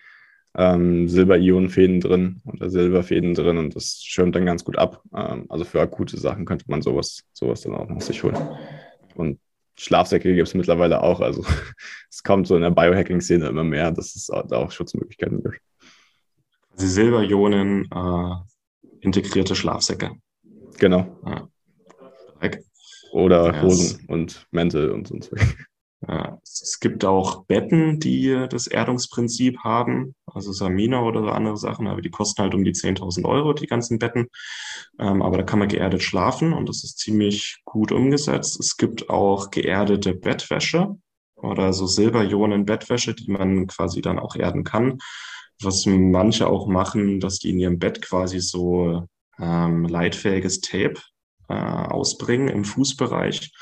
ähm, 0.57 1.09
Silber-Ionen-Fäden 1.09 2.01
drin 2.01 2.41
oder 2.45 2.71
Silberfäden 2.71 3.35
drin 3.35 3.59
und 3.59 3.75
das 3.75 4.01
schirmt 4.03 4.37
dann 4.37 4.47
ganz 4.47 4.65
gut 4.65 4.79
ab. 4.79 5.03
Ähm, 5.15 5.47
also 5.49 5.65
für 5.65 5.81
akute 5.81 6.19
Sachen 6.19 6.45
könnte 6.45 6.65
man 6.69 6.83
sowas, 6.83 7.25
sowas 7.33 7.63
dann 7.63 7.75
auch 7.75 7.89
noch 7.89 8.01
sich 8.01 8.23
holen. 8.23 8.39
Und 9.17 9.41
Schlafsäcke 9.77 10.35
gibt 10.35 10.47
es 10.47 10.55
mittlerweile 10.55 11.03
auch. 11.03 11.21
Also 11.21 11.45
es 12.11 12.23
kommt 12.23 12.47
so 12.47 12.57
in 12.57 12.63
der 12.63 12.71
Biohacking-Szene 12.71 13.47
immer 13.47 13.65
mehr, 13.65 13.91
dass 13.91 14.15
es 14.15 14.27
da 14.27 14.57
auch 14.57 14.71
Schutzmöglichkeiten 14.71 15.43
gibt. 15.43 15.61
Also 16.73 16.87
Silberionen 16.87 17.89
äh, 17.93 18.35
integrierte 19.01 19.55
Schlafsäcke. 19.55 20.13
Genau. 20.79 21.21
Ja. 21.27 21.49
Oder 23.13 23.63
Hosen 23.63 24.01
ja, 24.01 24.15
und 24.15 24.47
Mäntel 24.51 24.91
und 24.91 25.07
so. 25.07 25.15
Ja, 25.37 25.45
es 26.43 26.79
gibt 26.81 27.05
auch 27.05 27.45
Betten, 27.45 28.01
die 28.01 28.47
das 28.49 28.67
Erdungsprinzip 28.67 29.59
haben, 29.61 30.15
also 30.27 30.53
Samina 30.53 31.03
oder 31.03 31.23
so 31.23 31.29
andere 31.29 31.57
Sachen, 31.57 31.87
aber 31.87 32.03
die 32.03 32.11
kosten 32.11 32.43
halt 32.43 32.55
um 32.55 32.65
die 32.65 32.73
10.000 32.73 33.25
Euro, 33.25 33.53
die 33.53 33.67
ganzen 33.67 33.99
Betten. 33.99 34.29
Ähm, 34.99 35.23
aber 35.23 35.39
da 35.39 35.43
kann 35.43 35.59
man 35.59 35.69
geerdet 35.69 36.03
schlafen 36.03 36.53
und 36.53 36.69
das 36.69 36.85
ist 36.85 36.99
ziemlich 36.99 37.61
gut 37.65 37.93
umgesetzt. 37.93 38.59
Es 38.61 38.77
gibt 38.77 39.11
auch 39.11 39.51
geerdete 39.51 40.15
Bettwäsche 40.15 40.97
oder 41.37 41.73
so 41.73 41.87
Silberionen-Bettwäsche, 41.87 43.15
die 43.15 43.31
man 43.31 43.67
quasi 43.67 44.01
dann 44.01 44.19
auch 44.19 44.37
erden 44.37 44.65
kann 44.65 44.99
was 45.63 45.87
manche 45.87 46.47
auch 46.47 46.67
machen, 46.67 47.21
dass 47.21 47.39
die 47.39 47.51
in 47.51 47.59
ihrem 47.59 47.79
Bett 47.79 48.03
quasi 48.03 48.41
so 48.41 49.07
ähm, 49.39 49.85
leitfähiges 49.85 50.61
Tape 50.61 51.01
äh, 51.49 51.55
ausbringen 51.55 52.49
im 52.49 52.65
Fußbereich 52.65 53.53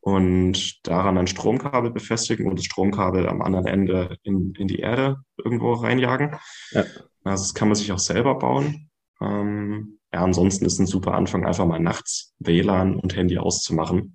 und 0.00 0.86
daran 0.86 1.18
ein 1.18 1.26
Stromkabel 1.26 1.90
befestigen 1.90 2.48
und 2.48 2.58
das 2.58 2.64
Stromkabel 2.64 3.28
am 3.28 3.42
anderen 3.42 3.66
Ende 3.66 4.16
in, 4.22 4.54
in 4.58 4.68
die 4.68 4.78
Erde 4.78 5.18
irgendwo 5.36 5.72
reinjagen. 5.72 6.36
Ja. 6.72 6.84
Also 7.24 7.44
das 7.44 7.54
kann 7.54 7.68
man 7.68 7.74
sich 7.74 7.92
auch 7.92 7.98
selber 7.98 8.36
bauen. 8.36 8.90
Ähm, 9.20 9.98
ja, 10.12 10.24
ansonsten 10.24 10.64
ist 10.64 10.78
ein 10.78 10.86
super 10.86 11.14
Anfang, 11.14 11.44
einfach 11.44 11.66
mal 11.66 11.78
nachts 11.78 12.34
WLAN 12.38 12.96
und 12.96 13.14
Handy 13.14 13.38
auszumachen 13.38 14.14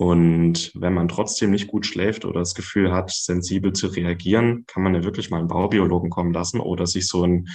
und 0.00 0.72
wenn 0.74 0.94
man 0.94 1.08
trotzdem 1.08 1.50
nicht 1.50 1.68
gut 1.68 1.84
schläft 1.84 2.24
oder 2.24 2.40
das 2.40 2.54
Gefühl 2.54 2.90
hat, 2.90 3.10
sensibel 3.10 3.74
zu 3.74 3.88
reagieren, 3.88 4.64
kann 4.66 4.82
man 4.82 4.94
ja 4.94 5.04
wirklich 5.04 5.28
mal 5.28 5.40
einen 5.40 5.48
Baubiologen 5.48 6.08
kommen 6.08 6.32
lassen 6.32 6.58
oder 6.58 6.86
sich 6.86 7.06
so 7.06 7.22
ein 7.24 7.48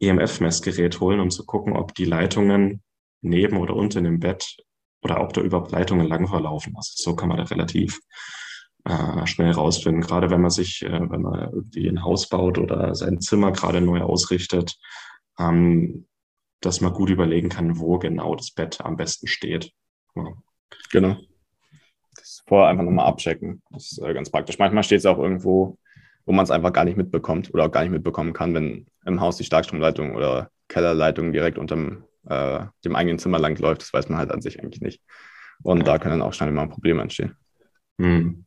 EMF-Messgerät 0.00 1.00
holen, 1.00 1.20
um 1.20 1.30
zu 1.30 1.46
gucken, 1.46 1.72
ob 1.74 1.94
die 1.94 2.04
Leitungen 2.04 2.82
neben 3.22 3.56
oder 3.56 3.74
unten 3.74 4.04
im 4.04 4.20
Bett 4.20 4.58
oder 5.06 5.22
ob 5.22 5.32
da 5.32 5.40
überhaupt 5.40 5.72
Leitungen 5.72 6.06
lang 6.06 6.26
verlaufen. 6.28 6.74
Also 6.76 6.92
so 6.96 7.16
kann 7.16 7.28
man 7.28 7.38
da 7.38 7.44
relativ 7.44 8.00
äh, 8.84 9.26
schnell 9.26 9.52
rausfinden. 9.52 10.02
Gerade 10.02 10.30
wenn 10.30 10.40
man 10.40 10.50
sich, 10.50 10.82
äh, 10.82 11.00
wenn 11.10 11.22
man 11.22 11.50
irgendwie 11.52 11.88
ein 11.88 12.04
Haus 12.04 12.28
baut 12.28 12.58
oder 12.58 12.94
sein 12.94 13.20
Zimmer 13.20 13.52
gerade 13.52 13.80
neu 13.80 14.02
ausrichtet, 14.02 14.76
ähm, 15.38 16.06
dass 16.60 16.80
man 16.80 16.92
gut 16.92 17.10
überlegen 17.10 17.48
kann, 17.48 17.78
wo 17.78 17.98
genau 17.98 18.34
das 18.34 18.50
Bett 18.50 18.80
am 18.80 18.96
besten 18.96 19.26
steht. 19.26 19.72
Ja. 20.14 20.24
Genau 20.90 21.16
vorher 22.46 22.68
einfach 22.68 22.84
nochmal 22.84 23.06
abchecken. 23.06 23.62
Das 23.70 23.92
ist 23.92 23.98
äh, 24.02 24.14
ganz 24.14 24.30
praktisch. 24.30 24.58
Manchmal 24.58 24.82
steht 24.82 25.00
es 25.00 25.06
auch 25.06 25.18
irgendwo, 25.18 25.78
wo 26.24 26.32
man 26.32 26.44
es 26.44 26.50
einfach 26.50 26.72
gar 26.72 26.84
nicht 26.84 26.96
mitbekommt 26.96 27.52
oder 27.52 27.66
auch 27.66 27.70
gar 27.70 27.82
nicht 27.82 27.92
mitbekommen 27.92 28.32
kann, 28.32 28.54
wenn 28.54 28.86
im 29.04 29.20
Haus 29.20 29.36
die 29.36 29.44
Starkstromleitung 29.44 30.14
oder 30.14 30.50
Kellerleitung 30.68 31.32
direkt 31.32 31.58
unter 31.58 31.76
äh, 32.28 32.66
dem 32.84 32.96
eigenen 32.96 33.18
Zimmer 33.18 33.38
lang 33.38 33.58
läuft. 33.58 33.82
Das 33.82 33.92
weiß 33.92 34.08
man 34.08 34.18
halt 34.18 34.30
an 34.30 34.40
sich 34.40 34.60
eigentlich 34.60 34.80
nicht. 34.80 35.02
Und 35.62 35.78
ja. 35.78 35.84
da 35.84 35.98
können 35.98 36.18
dann 36.18 36.28
auch 36.28 36.34
schnell 36.34 36.52
mal 36.52 36.68
Probleme 36.68 37.02
entstehen. 37.02 37.36
Hm. 37.98 38.44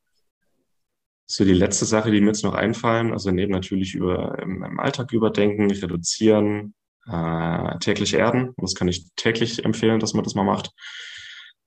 So 1.25 1.45
die 1.45 1.53
letzte 1.53 1.85
Sache, 1.85 2.11
die 2.11 2.21
mir 2.21 2.27
jetzt 2.27 2.43
noch 2.43 2.55
einfallen, 2.55 3.11
also 3.13 3.29
neben 3.31 3.51
natürlich 3.51 3.93
über 3.93 4.39
im, 4.39 4.63
im 4.63 4.79
Alltag 4.79 5.11
überdenken, 5.13 5.69
reduzieren, 5.69 6.73
äh, 7.05 7.77
täglich 7.79 8.15
erden. 8.15 8.53
Das 8.57 8.73
kann 8.73 8.87
ich 8.87 9.09
täglich 9.15 9.63
empfehlen, 9.63 9.99
dass 9.99 10.13
man 10.13 10.23
das 10.23 10.35
mal 10.35 10.43
macht 10.43 10.71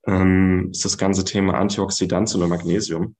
ähm, 0.06 0.70
ist 0.70 0.84
das 0.84 0.98
ganze 0.98 1.24
Thema 1.24 1.54
Antioxidantien 1.54 2.42
und 2.42 2.48
Magnesium. 2.48 3.16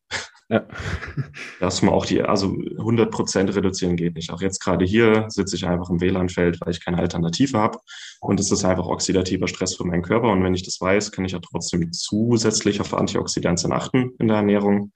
Ja. 0.49 0.67
Dass 1.61 1.83
man 1.83 1.95
auch 1.95 2.05
die, 2.05 2.23
also 2.23 2.57
100 2.79 3.11
Prozent 3.11 3.55
reduzieren 3.55 3.97
geht 3.97 4.17
nicht. 4.17 4.31
Auch 4.31 4.43
jetzt 4.43 4.61
gerade 4.61 4.85
hier 4.85 5.27
sitze 5.29 5.57
ich 5.57 5.67
einfach 5.67 5.89
im 5.89 6.01
WLAN-Feld, 6.01 6.61
weil 6.61 6.73
ich 6.73 6.85
keine 6.85 6.99
Alternative 6.99 7.59
habe. 7.59 7.79
Und 8.21 8.39
es 8.39 8.51
ist 8.51 8.65
einfach 8.65 8.87
oxidativer 8.87 9.49
Stress 9.49 9.77
für 9.77 9.85
meinen 9.85 10.03
Körper. 10.03 10.31
Und 10.31 10.43
wenn 10.45 10.55
ich 10.55 10.65
das 10.65 10.81
weiß, 10.81 11.13
kann 11.13 11.25
ich 11.25 11.33
ja 11.33 11.39
trotzdem 11.39 11.93
zusätzlich 11.93 12.81
auf 12.81 12.93
Antioxidantien 12.95 13.73
achten 13.73 14.13
in 14.19 14.29
der 14.29 14.39
Ernährung. 14.39 14.93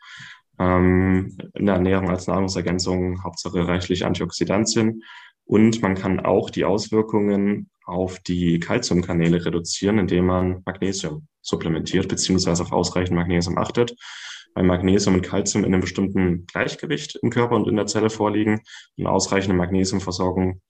Ähm, 0.58 1.36
in 1.54 1.66
der 1.66 1.76
Ernährung 1.76 2.10
als 2.10 2.26
Nahrungsergänzung 2.26 3.22
Hauptsache 3.24 3.66
reichlich 3.66 4.04
Antioxidantien. 4.04 5.02
Und 5.46 5.80
man 5.80 5.94
kann 5.94 6.20
auch 6.20 6.50
die 6.50 6.64
Auswirkungen 6.64 7.70
auf 7.84 8.18
die 8.18 8.58
Kalziumkanäle 8.58 9.44
reduzieren, 9.44 9.98
indem 9.98 10.26
man 10.26 10.62
Magnesium 10.66 11.28
supplementiert 11.40 12.08
beziehungsweise 12.08 12.62
auf 12.64 12.72
ausreichend 12.72 13.16
Magnesium 13.16 13.56
achtet. 13.56 13.94
Weil 14.54 14.64
Magnesium 14.64 15.14
und 15.14 15.22
Kalzium 15.22 15.64
in 15.64 15.72
einem 15.72 15.82
bestimmten 15.82 16.46
Gleichgewicht 16.46 17.16
im 17.22 17.30
Körper 17.30 17.54
und 17.54 17.68
in 17.68 17.76
der 17.76 17.86
Zelle 17.86 18.10
vorliegen. 18.10 18.60
Eine 18.98 19.10
ausreichende 19.10 19.56
Magnesiumversorgung, 19.56 20.60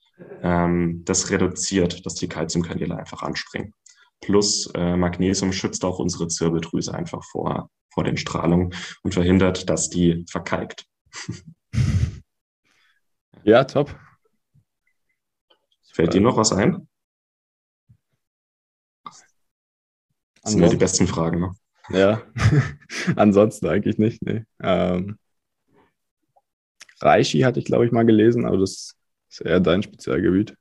ähm, 0.43 1.03
das 1.07 1.31
reduziert, 1.31 2.05
dass 2.05 2.15
die 2.15 2.29
Kalziumkanäle 2.29 2.97
einfach 2.97 3.23
anspringen. 3.23 3.73
Plus 4.21 4.71
äh, 4.75 4.97
Magnesium 4.97 5.53
schützt 5.53 5.85
auch 5.85 5.99
unsere 5.99 6.29
Zirbeldrüse 6.29 6.93
einfach 6.93 7.25
vor, 7.25 7.71
vor 7.95 8.05
den 8.05 8.17
Strahlungen 8.19 8.75
und 9.03 9.15
verhindert, 9.15 9.71
dass 9.71 9.89
die 9.89 10.25
verkalkt. 10.29 10.85
Ja, 13.45 13.63
top. 13.63 13.95
Fällt 15.97 16.13
dir 16.13 16.21
noch 16.21 16.37
was 16.37 16.53
ein? 16.53 16.87
Das 20.43 20.53
sind 20.53 20.61
ja 20.61 20.69
die 20.69 20.77
besten 20.77 21.07
Fragen. 21.07 21.41
Ne? 21.41 21.55
Ja, 21.89 22.23
ansonsten 23.17 23.67
eigentlich 23.67 23.97
nicht. 23.97 24.21
Nee. 24.21 24.45
Ähm, 24.63 25.17
Reishi 27.01 27.41
hatte 27.41 27.61
ich, 27.61 27.65
glaube 27.65 27.87
ich, 27.87 27.93
mal 27.93 28.05
gelesen, 28.05 28.45
aber 28.45 28.59
das 28.59 28.95
ist 29.31 29.41
eher 29.41 29.59
dein 29.59 29.83
Spezialgebiet. 29.83 30.55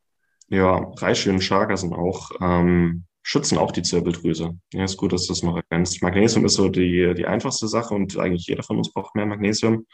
Ja, 0.48 0.94
Reishi 0.96 1.30
und 1.30 1.42
Chaga 1.42 1.76
sind 1.76 1.92
auch, 1.92 2.32
ähm, 2.40 3.04
schützen 3.22 3.58
auch 3.58 3.74
die 3.74 3.84
Zirbeldrüse. 3.84 4.58
Ja, 4.72 4.86
ist 4.86 4.96
gut, 4.96 5.12
dass 5.12 5.28
du 5.28 5.34
das 5.34 5.44
noch 5.44 5.58
erkennst. 5.58 6.02
Magnesium 6.02 6.46
ist 6.46 6.54
so 6.54 6.70
die, 6.70 7.14
die 7.14 7.28
einfachste 7.28 7.68
Sache 7.68 7.94
und 7.94 8.18
eigentlich 8.18 8.48
jeder 8.48 8.64
von 8.64 8.78
uns 8.78 8.94
braucht 8.94 9.16
mehr 9.16 9.26
Magnesium. 9.26 9.86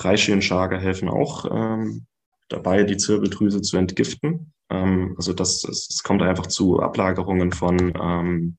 Reishi 0.00 0.32
und 0.32 0.40
Chaga 0.40 0.78
helfen 0.78 1.08
auch 1.08 1.44
ähm, 1.44 2.06
dabei, 2.48 2.82
die 2.82 2.96
Zirbeldrüse 2.96 3.62
zu 3.62 3.76
entgiften. 3.76 4.52
Ähm, 4.70 5.14
also 5.16 5.32
das, 5.32 5.64
es 5.64 6.02
kommt 6.02 6.22
einfach 6.22 6.46
zu 6.46 6.80
Ablagerungen 6.80 7.52
von 7.52 7.92
ähm, 8.00 8.56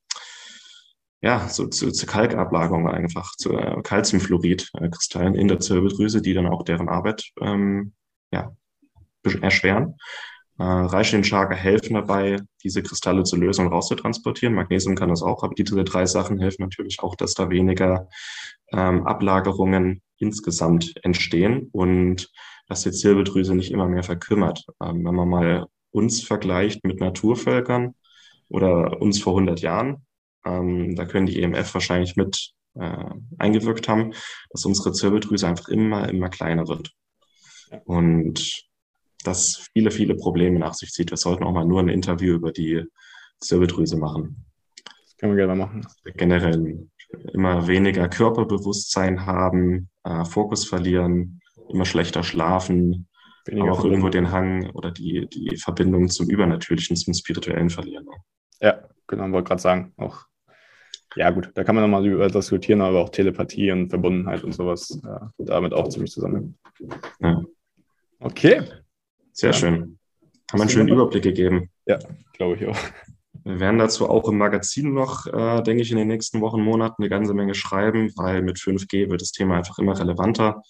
ja, 1.21 1.47
so 1.47 1.67
zu, 1.67 1.91
zu 1.91 2.05
Kalkablagerung 2.05 2.87
einfach, 2.89 3.35
zu 3.37 3.53
äh, 3.53 3.81
Calciumfluorid-Kristallen 3.83 5.35
in 5.35 5.47
der 5.47 5.59
Zirbeldrüse, 5.59 6.21
die 6.21 6.33
dann 6.33 6.47
auch 6.47 6.63
deren 6.63 6.89
Arbeit 6.89 7.31
ähm, 7.39 7.93
ja, 8.31 8.51
erschweren. 9.41 9.97
Äh, 10.57 10.63
Reichlinschlager 10.63 11.55
helfen 11.55 11.93
dabei, 11.93 12.37
diese 12.63 12.81
Kristalle 12.81 13.23
zu 13.23 13.35
lösen 13.35 13.67
und 13.67 13.71
rauszutransportieren. 13.71 14.55
Magnesium 14.55 14.95
kann 14.95 15.09
das 15.09 15.21
auch, 15.21 15.43
aber 15.43 15.53
diese 15.53 15.83
drei 15.83 16.07
Sachen 16.07 16.39
helfen 16.39 16.63
natürlich 16.63 17.01
auch, 17.01 17.15
dass 17.15 17.35
da 17.35 17.49
weniger 17.51 18.09
ähm, 18.71 19.05
Ablagerungen 19.05 20.01
insgesamt 20.17 20.93
entstehen 21.03 21.69
und 21.71 22.31
dass 22.67 22.81
die 22.81 22.91
Zirbeldrüse 22.91 23.53
nicht 23.53 23.71
immer 23.71 23.87
mehr 23.87 24.03
verkümmert. 24.03 24.65
Ähm, 24.81 25.05
wenn 25.05 25.15
man 25.15 25.29
mal 25.29 25.67
uns 25.91 26.23
vergleicht 26.23 26.83
mit 26.83 26.99
Naturvölkern 26.99 27.95
oder 28.49 29.01
uns 29.01 29.21
vor 29.21 29.33
100 29.33 29.61
Jahren, 29.61 30.05
ähm, 30.45 30.95
da 30.95 31.05
können 31.05 31.27
die 31.27 31.41
EMF 31.41 31.73
wahrscheinlich 31.73 32.15
mit 32.15 32.53
äh, 32.75 33.05
eingewirkt 33.37 33.87
haben, 33.87 34.13
dass 34.49 34.65
unsere 34.65 34.93
Zirbeldrüse 34.93 35.47
einfach 35.47 35.67
immer, 35.69 36.09
immer 36.09 36.29
kleiner 36.29 36.67
wird. 36.67 36.91
Und 37.85 38.65
das 39.23 39.67
viele, 39.73 39.91
viele 39.91 40.15
Probleme 40.15 40.59
nach 40.59 40.73
sich 40.73 40.91
zieht. 40.91 41.11
Wir 41.11 41.17
sollten 41.17 41.43
auch 41.43 41.51
mal 41.51 41.65
nur 41.65 41.79
ein 41.79 41.89
Interview 41.89 42.33
über 42.33 42.51
die 42.51 42.83
Zirbeldrüse 43.39 43.97
machen. 43.97 44.45
Das 44.83 45.17
können 45.17 45.35
wir 45.35 45.45
gerne 45.45 45.55
machen. 45.55 45.85
Generell 46.15 46.87
immer 47.33 47.67
weniger 47.67 48.07
Körperbewusstsein 48.07 49.25
haben, 49.25 49.89
äh, 50.03 50.25
Fokus 50.25 50.67
verlieren, 50.67 51.41
immer 51.69 51.85
schlechter 51.85 52.23
schlafen, 52.23 53.07
weniger 53.45 53.67
aber 53.67 53.79
auch 53.79 53.85
irgendwo 53.85 54.09
den 54.09 54.31
Hang 54.31 54.69
oder 54.71 54.91
die, 54.91 55.27
die 55.27 55.57
Verbindung 55.57 56.09
zum 56.09 56.29
Übernatürlichen, 56.29 56.95
zum 56.95 57.13
Spirituellen 57.13 57.69
verlieren. 57.69 58.07
Ja, 58.61 58.87
genau, 59.07 59.31
wollte 59.31 59.49
gerade 59.49 59.61
sagen. 59.61 59.93
Auch, 59.97 60.25
ja, 61.15 61.29
gut, 61.31 61.51
da 61.55 61.63
kann 61.63 61.75
man 61.75 61.83
nochmal 61.83 62.05
über 62.05 62.27
das 62.27 62.45
diskutieren, 62.45 62.81
aber 62.81 62.99
auch 62.99 63.09
Telepathie 63.09 63.71
und 63.71 63.89
Verbundenheit 63.89 64.43
und 64.43 64.53
sowas 64.53 64.99
ja, 65.03 65.31
damit 65.37 65.73
auch 65.73 65.89
ziemlich 65.89 66.11
zusammen. 66.11 66.57
Ja. 67.19 67.43
Okay. 68.19 68.61
Sehr 69.33 69.51
ja. 69.51 69.53
schön. 69.53 69.73
Haben 70.51 70.59
wir 70.59 70.61
einen 70.61 70.69
schönen 70.69 70.89
Überblick 70.89 71.23
gegeben. 71.23 71.69
Ja, 71.85 71.97
glaube 72.33 72.55
ich 72.55 72.67
auch. 72.67 72.77
Wir 73.43 73.59
werden 73.59 73.79
dazu 73.79 74.07
auch 74.07 74.27
im 74.29 74.37
Magazin 74.37 74.93
noch, 74.93 75.25
äh, 75.25 75.63
denke 75.63 75.81
ich, 75.81 75.91
in 75.91 75.97
den 75.97 76.07
nächsten 76.07 76.41
Wochen, 76.41 76.61
Monaten 76.61 77.01
eine 77.01 77.09
ganze 77.09 77.33
Menge 77.33 77.55
schreiben, 77.55 78.11
weil 78.15 78.41
mit 78.43 78.59
5G 78.59 79.09
wird 79.09 79.21
das 79.21 79.31
Thema 79.31 79.57
einfach 79.57 79.79
immer 79.79 79.97
relevanter. 79.97 80.61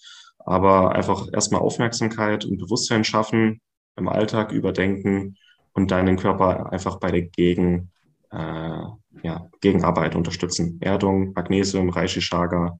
Aber 0.44 0.94
einfach 0.94 1.28
erstmal 1.32 1.60
Aufmerksamkeit 1.60 2.44
und 2.44 2.58
Bewusstsein 2.58 3.04
schaffen, 3.04 3.60
im 3.96 4.08
Alltag 4.08 4.52
überdenken 4.52 5.36
und 5.72 5.90
deinen 5.90 6.16
Körper 6.16 6.72
einfach 6.72 6.98
bei 6.98 7.10
der 7.10 7.22
Gegen, 7.22 7.90
äh, 8.30 8.36
ja, 9.22 9.48
Gegenarbeit 9.60 10.14
unterstützen. 10.14 10.78
Erdung, 10.80 11.32
Magnesium, 11.32 11.90
Reishi 11.90 12.20
Chaga. 12.20 12.78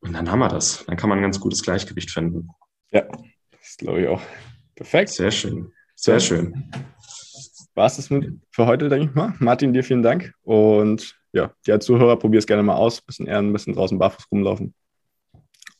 Und 0.00 0.12
dann 0.12 0.30
haben 0.30 0.38
wir 0.38 0.48
das. 0.48 0.84
Dann 0.86 0.96
kann 0.96 1.08
man 1.08 1.18
ein 1.18 1.22
ganz 1.22 1.40
gutes 1.40 1.62
Gleichgewicht 1.62 2.10
finden. 2.10 2.48
Ja, 2.90 3.02
das 3.50 3.76
glaube 3.78 4.02
ich 4.02 4.08
auch. 4.08 4.20
Perfekt. 4.74 5.10
Sehr 5.10 5.30
schön. 5.30 5.72
Sehr 5.96 6.20
schön. 6.20 6.70
War 7.74 7.86
es 7.86 7.96
das 7.96 8.10
mit 8.10 8.40
für 8.50 8.66
heute, 8.66 8.88
denke 8.88 9.08
ich 9.08 9.14
mal. 9.14 9.34
Martin, 9.38 9.72
dir 9.72 9.82
vielen 9.82 10.02
Dank. 10.02 10.32
Und 10.42 11.16
ja, 11.32 11.52
die 11.66 11.78
Zuhörer, 11.78 12.16
probier 12.16 12.38
es 12.38 12.46
gerne 12.46 12.62
mal 12.62 12.76
aus. 12.76 13.00
Bisschen 13.00 13.26
eher 13.26 13.38
ein 13.38 13.52
bisschen 13.52 13.74
draußen 13.74 13.98
barfuß 13.98 14.26
rumlaufen. 14.30 14.74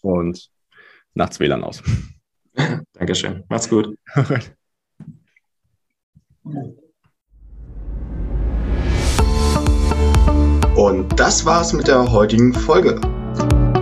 Und 0.09 0.49
nachts 1.13 1.39
WLAN 1.39 1.63
aus. 1.63 1.83
Dankeschön. 2.95 3.45
Macht's 3.51 3.69
gut. 3.69 3.95
Und 10.77 11.21
das 11.21 11.45
war's 11.45 11.75
mit 11.75 11.89
der 11.89 12.11
heutigen 12.11 12.55
Folge. 12.55 12.99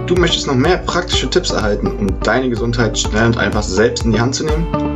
Du 0.06 0.16
möchtest 0.16 0.48
noch 0.48 0.56
mehr 0.56 0.78
praktische 0.78 1.30
Tipps 1.30 1.50
erhalten, 1.50 1.86
um 1.86 2.18
deine 2.20 2.48
Gesundheit 2.50 2.98
schnell 2.98 3.26
und 3.26 3.38
einfach 3.38 3.62
selbst 3.62 4.04
in 4.04 4.10
die 4.10 4.20
Hand 4.20 4.34
zu 4.34 4.46
nehmen? 4.46 4.95